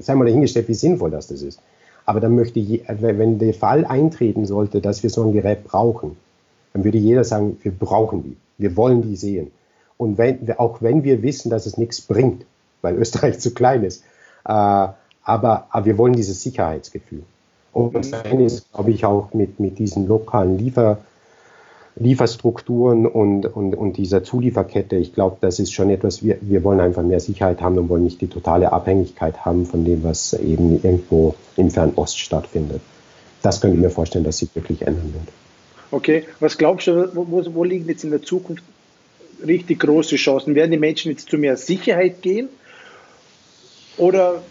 sei 0.00 0.14
mal 0.14 0.24
dahingestellt, 0.24 0.68
wie 0.68 0.74
sinnvoll 0.74 1.10
das, 1.10 1.28
das 1.28 1.42
ist, 1.42 1.60
aber 2.06 2.20
dann 2.20 2.34
möchte 2.34 2.60
ich, 2.60 2.82
wenn 2.88 3.38
der 3.38 3.52
Fall 3.52 3.84
eintreten 3.84 4.46
sollte, 4.46 4.80
dass 4.80 5.02
wir 5.02 5.10
so 5.10 5.24
ein 5.24 5.32
Gerät 5.32 5.64
brauchen, 5.64 6.16
dann 6.72 6.84
würde 6.84 6.98
jeder 6.98 7.24
sagen, 7.24 7.58
wir 7.62 7.72
brauchen 7.72 8.22
die, 8.22 8.36
wir 8.58 8.76
wollen 8.76 9.02
die 9.02 9.16
sehen. 9.16 9.50
Und 9.98 10.18
wenn, 10.18 10.50
auch 10.58 10.82
wenn 10.82 11.04
wir 11.04 11.22
wissen, 11.22 11.50
dass 11.50 11.66
es 11.66 11.78
nichts 11.78 12.00
bringt, 12.00 12.44
weil 12.82 12.94
Österreich 12.98 13.38
zu 13.38 13.54
klein 13.54 13.84
ist, 13.84 14.02
äh, 14.44 14.48
aber, 14.48 14.96
aber 15.70 15.84
wir 15.84 15.98
wollen 15.98 16.14
dieses 16.14 16.42
Sicherheitsgefühl. 16.42 17.22
Und 17.72 17.94
mhm. 17.94 18.10
dann 18.10 18.40
ist, 18.40 18.72
glaube 18.72 18.90
ich, 18.90 19.04
auch 19.04 19.34
mit, 19.34 19.60
mit 19.60 19.78
diesen 19.78 20.06
lokalen 20.06 20.56
Liefer, 20.56 20.98
Lieferstrukturen 21.96 23.06
und, 23.06 23.46
und, 23.46 23.74
und 23.74 23.96
dieser 23.96 24.22
Zulieferkette, 24.22 24.96
ich 24.96 25.14
glaube, 25.14 25.38
das 25.40 25.58
ist 25.58 25.72
schon 25.72 25.88
etwas, 25.88 26.22
wir, 26.22 26.36
wir 26.42 26.62
wollen 26.62 26.80
einfach 26.80 27.02
mehr 27.02 27.20
Sicherheit 27.20 27.62
haben 27.62 27.78
und 27.78 27.88
wollen 27.88 28.04
nicht 28.04 28.20
die 28.20 28.28
totale 28.28 28.72
Abhängigkeit 28.72 29.44
haben 29.44 29.64
von 29.64 29.84
dem, 29.84 30.04
was 30.04 30.34
eben 30.34 30.82
irgendwo 30.82 31.34
im 31.56 31.70
Fernost 31.70 32.18
stattfindet. 32.18 32.82
Das 33.42 33.60
könnte 33.60 33.76
ich 33.76 33.82
mir 33.82 33.90
vorstellen, 33.90 34.24
dass 34.24 34.38
sich 34.38 34.54
wirklich 34.54 34.82
ändern 34.86 35.14
wird. 35.14 35.28
Okay, 35.90 36.24
was 36.40 36.58
glaubst 36.58 36.86
du, 36.86 37.14
wo, 37.14 37.26
wo 37.54 37.64
liegen 37.64 37.88
jetzt 37.88 38.04
in 38.04 38.10
der 38.10 38.22
Zukunft 38.22 38.64
richtig 39.44 39.80
große 39.80 40.16
Chancen? 40.16 40.54
Werden 40.54 40.70
die 40.70 40.78
Menschen 40.78 41.10
jetzt 41.10 41.28
zu 41.28 41.38
mehr 41.38 41.56
Sicherheit 41.56 42.22
gehen? 42.22 42.48
Oder 43.96 44.42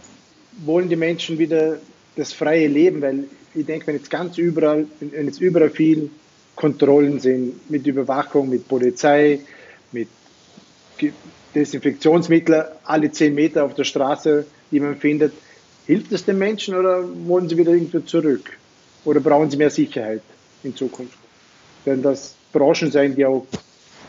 wollen 0.66 0.90
die 0.90 0.96
Menschen 0.96 1.38
wieder 1.38 1.80
das 2.16 2.34
freie 2.34 2.68
Leben? 2.68 3.02
Weil 3.02 3.26
ich 3.54 3.66
denke, 3.66 3.88
wenn 3.88 3.96
jetzt 3.96 4.10
ganz 4.10 4.38
überall, 4.38 4.88
wenn 5.00 5.26
jetzt 5.26 5.42
überall 5.42 5.70
viel 5.70 6.10
Kontrollen 6.56 7.20
sind, 7.20 7.70
mit 7.70 7.86
Überwachung, 7.86 8.50
mit 8.50 8.68
Polizei, 8.68 9.40
mit 9.92 10.08
Desinfektionsmittel 11.54 12.66
alle 12.84 13.12
zehn 13.12 13.34
Meter 13.34 13.66
auf 13.66 13.76
der 13.76 13.84
Straße, 13.84 14.46
die 14.72 14.80
man 14.80 14.98
findet, 14.98 15.34
hilft 15.86 16.12
es 16.12 16.26
den 16.26 16.38
Menschen 16.38 16.76
oder 16.76 17.04
wollen 17.28 17.48
sie 17.48 17.58
wieder 17.58 17.72
irgendwo 17.72 18.00
zurück? 18.00 18.58
Oder 19.04 19.20
brauchen 19.20 19.52
sie 19.52 19.58
mehr 19.58 19.70
Sicherheit 19.70 20.22
in 20.64 20.76
Zukunft? 20.76 21.18
Werden 21.86 22.02
das 22.02 22.36
Branchen 22.52 22.92
sein, 22.92 23.16
die 23.16 23.26
auch 23.26 23.46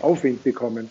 Aufwind 0.02 0.44
bekommen? 0.44 0.88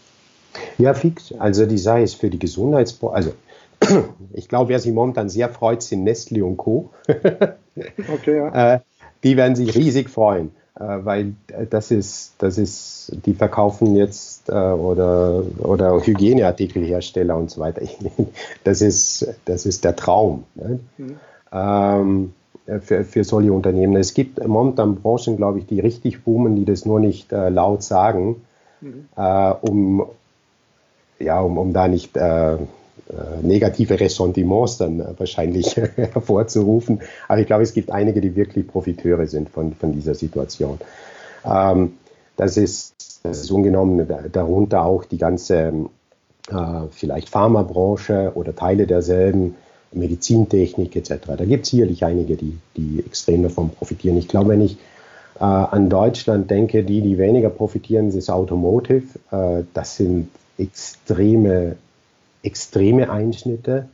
Ja, 0.78 0.94
fix. 0.94 1.34
Also 1.38 1.66
die 1.66 1.78
sei 1.78 2.04
es 2.04 2.14
für 2.14 2.30
die 2.30 2.40
Gesundheitsbranche, 2.40 3.16
also 3.16 3.34
ich 4.34 4.48
glaube, 4.48 4.70
wer 4.70 4.80
sich 4.80 4.94
momentan 4.94 5.30
sehr 5.30 5.50
freut, 5.50 5.82
sind 5.82 6.04
Nestle 6.04 6.44
und 6.46 6.58
Co. 6.58 6.92
okay, 7.08 8.38
ja. 8.38 8.76
Äh, 8.76 8.80
die 9.24 9.38
werden 9.38 9.56
sich 9.56 9.76
riesig 9.76 10.10
freuen, 10.10 10.52
äh, 10.80 10.84
weil 11.04 11.34
äh, 11.48 11.66
das 11.70 11.92
ist, 11.92 12.34
das 12.38 12.58
ist, 12.58 13.12
die 13.26 13.34
verkaufen 13.34 13.96
jetzt 13.96 14.50
oder, 14.50 15.44
oder 15.60 16.06
Hygieneartikelhersteller 16.06 17.36
und 17.36 17.50
so 17.50 17.62
weiter. 17.62 17.82
Das 18.64 18.82
ist, 18.82 19.28
das 19.46 19.66
ist 19.66 19.84
der 19.84 19.96
Traum. 19.96 20.44
Ne? 20.56 20.80
Mhm. 20.98 21.16
Ähm, 21.52 22.34
für, 22.82 23.04
für 23.04 23.24
solche 23.24 23.54
Unternehmen. 23.54 23.96
Es 23.96 24.14
gibt 24.14 24.46
momentan 24.46 24.96
Branchen, 24.96 25.38
glaube 25.38 25.60
ich, 25.60 25.68
die 25.68 25.80
richtig 25.80 26.24
boomen, 26.24 26.56
die 26.56 26.66
das 26.66 26.86
nur 26.86 27.00
nicht 27.00 27.32
laut 27.32 27.84
sagen, 27.84 28.42
mhm. 28.86 29.06
äh, 29.16 29.54
um, 29.62 30.06
ja, 31.20 31.40
um, 31.42 31.58
um 31.58 31.74
da 31.74 31.88
nicht 31.88 32.16
äh, 32.16 32.54
äh, 32.54 32.58
negative 33.42 34.00
Ressentiments 34.00 34.78
dann 34.78 35.06
wahrscheinlich 35.18 35.76
hervorzurufen. 35.96 37.02
Aber 37.28 37.40
ich 37.40 37.48
glaube, 37.48 37.64
es 37.64 37.74
gibt 37.74 37.92
einige, 37.92 38.22
die 38.22 38.36
wirklich 38.36 38.68
Profiteure 38.68 39.28
sind 39.28 39.50
von, 39.50 39.74
von 39.74 39.92
dieser 39.92 40.16
Situation. 40.16 40.80
Ähm, 41.46 41.94
das, 42.36 42.58
ist, 42.58 43.20
das 43.24 43.42
ist 43.42 43.52
ungenommen 43.52 44.08
darunter 44.32 44.84
auch 44.84 45.06
die 45.06 45.18
ganze 45.18 45.72
äh, 46.50 46.88
vielleicht 46.92 47.30
Pharmabranche 47.30 48.32
oder 48.36 48.56
Teile 48.56 48.88
derselben, 48.88 49.56
Medizintechnik 49.92 50.96
etc. 50.96 51.28
Da 51.38 51.46
gibt 51.46 51.66
es 51.66 51.72
sicherlich 51.72 52.04
einige, 52.04 52.36
die, 52.36 52.58
die 52.76 53.04
extrem 53.06 53.44
davon 53.44 53.70
profitieren. 53.70 54.18
Ich 54.18 54.28
glaube, 54.28 54.50
wenn 54.50 54.62
ich 54.62 54.78
äh, 55.40 55.44
an 55.44 55.90
Deutschland 55.90 56.50
denke, 56.50 56.84
die, 56.84 57.02
die 57.02 57.18
weniger 57.18 57.50
profitieren, 57.50 58.10
ist 58.10 58.30
Automotive. 58.30 59.04
Äh, 59.32 59.64
das 59.74 59.98
sind 59.98 60.30
extreme 60.58 61.76
extreme 62.46 63.10
Einschnitte. 63.10 63.88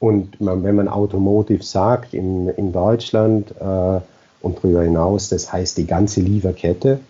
Und 0.00 0.40
man, 0.40 0.64
wenn 0.64 0.74
man 0.74 0.88
Automotive 0.88 1.62
sagt 1.62 2.14
in, 2.14 2.48
in 2.48 2.72
Deutschland 2.72 3.52
äh, 3.60 4.00
und 4.42 4.58
darüber 4.58 4.82
hinaus, 4.82 5.28
das 5.28 5.52
heißt 5.52 5.78
die 5.78 5.86
ganze 5.86 6.20
Lieferkette 6.20 7.00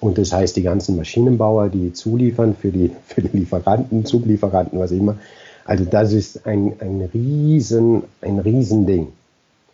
und 0.00 0.18
das 0.18 0.32
heißt 0.32 0.56
die 0.56 0.62
ganzen 0.62 0.96
Maschinenbauer, 0.96 1.68
die 1.68 1.92
zuliefern 1.92 2.56
für 2.56 2.70
die, 2.70 2.90
für 3.06 3.22
die 3.22 3.36
Lieferanten, 3.36 4.06
Sublieferanten, 4.06 4.78
was 4.78 4.92
immer. 4.92 5.16
Also 5.64 5.84
das 5.84 6.12
ist 6.12 6.46
ein, 6.46 6.74
ein 6.80 7.08
riesen, 7.12 8.04
ein 8.20 8.38
Riesending. 8.38 9.08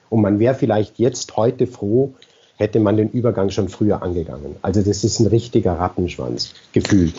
Und 0.09 0.23
man 0.23 0.39
wäre 0.39 0.55
vielleicht 0.55 0.99
jetzt 0.99 1.37
heute 1.37 1.67
froh, 1.67 2.13
hätte 2.61 2.79
man 2.79 2.97
den 2.97 3.11
Übergang 3.11 3.51
schon 3.51 3.69
früher 3.69 4.03
angegangen. 4.03 4.57
Also 4.63 4.83
das 4.83 5.03
ist 5.03 5.19
ein 5.19 5.27
richtiger 5.27 5.73
Rattenschwanz, 5.73 6.53
gefühlt 6.73 7.15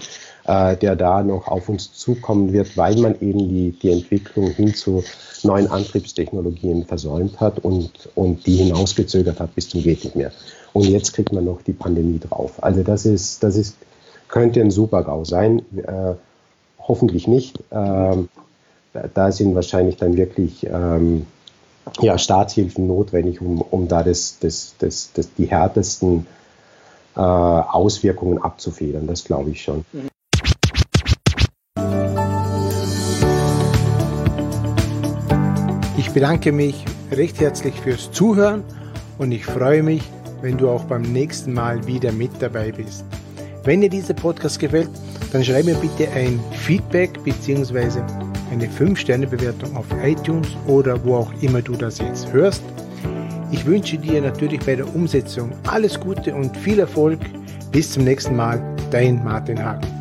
äh, 0.45 0.77
der 0.77 0.95
da 0.95 1.23
noch 1.23 1.47
auf 1.47 1.69
uns 1.69 1.93
zukommen 1.93 2.53
wird, 2.53 2.77
weil 2.77 2.95
man 2.97 3.15
eben 3.21 3.49
die, 3.49 3.71
die 3.71 3.91
Entwicklung 3.91 4.51
hin 4.51 4.73
zu 4.73 5.03
neuen 5.43 5.67
Antriebstechnologien 5.67 6.85
versäumt 6.85 7.39
hat 7.39 7.59
und, 7.59 8.09
und 8.15 8.45
die 8.45 8.57
hinausgezögert 8.57 9.39
hat 9.39 9.55
bis 9.55 9.69
zum 9.69 9.81
geht 9.81 10.03
nicht 10.03 10.15
mehr. 10.15 10.31
Und 10.73 10.85
jetzt 10.85 11.13
kriegt 11.13 11.33
man 11.33 11.45
noch 11.45 11.61
die 11.61 11.73
Pandemie 11.73 12.19
drauf. 12.19 12.63
Also 12.63 12.83
das 12.83 13.05
ist, 13.05 13.43
das 13.43 13.55
ist, 13.55 13.75
könnte 14.27 14.61
ein 14.61 14.71
Super-GAU 14.71 15.25
sein. 15.25 15.63
Äh, 15.75 16.13
hoffentlich 16.79 17.27
nicht. 17.27 17.59
Ähm, 17.71 18.29
da 19.13 19.31
sind 19.31 19.55
wahrscheinlich 19.55 19.97
dann 19.97 20.17
wirklich 20.17 20.65
ähm, 20.65 21.25
ja, 21.99 22.17
Staatshilfen 22.17 22.87
notwendig, 22.87 23.41
um, 23.41 23.61
um 23.61 23.87
da 23.87 24.03
das, 24.03 24.37
das, 24.39 24.75
das, 24.79 25.11
das, 25.13 25.33
die 25.33 25.45
härtesten 25.45 26.25
äh, 27.15 27.19
Auswirkungen 27.19 28.37
abzufedern. 28.41 29.07
Das 29.07 29.23
glaube 29.23 29.51
ich 29.51 29.61
schon. 29.61 29.85
Mhm. 29.91 30.07
Ich 35.97 36.11
bedanke 36.11 36.51
mich 36.51 36.83
recht 37.11 37.39
herzlich 37.39 37.79
fürs 37.79 38.11
Zuhören 38.11 38.63
und 39.17 39.31
ich 39.31 39.45
freue 39.45 39.83
mich, 39.83 40.03
wenn 40.41 40.57
du 40.57 40.69
auch 40.69 40.83
beim 40.85 41.03
nächsten 41.03 41.53
Mal 41.53 41.85
wieder 41.87 42.11
mit 42.11 42.31
dabei 42.39 42.71
bist. 42.71 43.05
Wenn 43.63 43.81
dir 43.81 43.89
dieser 43.89 44.13
Podcast 44.13 44.59
gefällt, 44.59 44.89
dann 45.31 45.45
schreib 45.45 45.65
mir 45.65 45.75
bitte 45.75 46.09
ein 46.11 46.39
Feedback 46.51 47.23
bzw. 47.23 48.01
eine 48.51 48.67
5-Sterne-Bewertung 48.67 49.75
auf 49.75 49.85
iTunes 50.03 50.49
oder 50.67 51.03
wo 51.03 51.15
auch 51.15 51.33
immer 51.41 51.61
du 51.61 51.73
das 51.73 51.99
jetzt 51.99 52.31
hörst. 52.31 52.61
Ich 53.51 53.65
wünsche 53.65 53.97
dir 53.97 54.21
natürlich 54.21 54.59
bei 54.61 54.75
der 54.75 54.93
Umsetzung 54.93 55.51
alles 55.67 55.99
Gute 55.99 56.35
und 56.35 56.55
viel 56.57 56.79
Erfolg. 56.79 57.19
Bis 57.71 57.91
zum 57.91 58.03
nächsten 58.03 58.35
Mal, 58.35 58.61
dein 58.91 59.23
Martin 59.23 59.63
Hagen. 59.63 60.00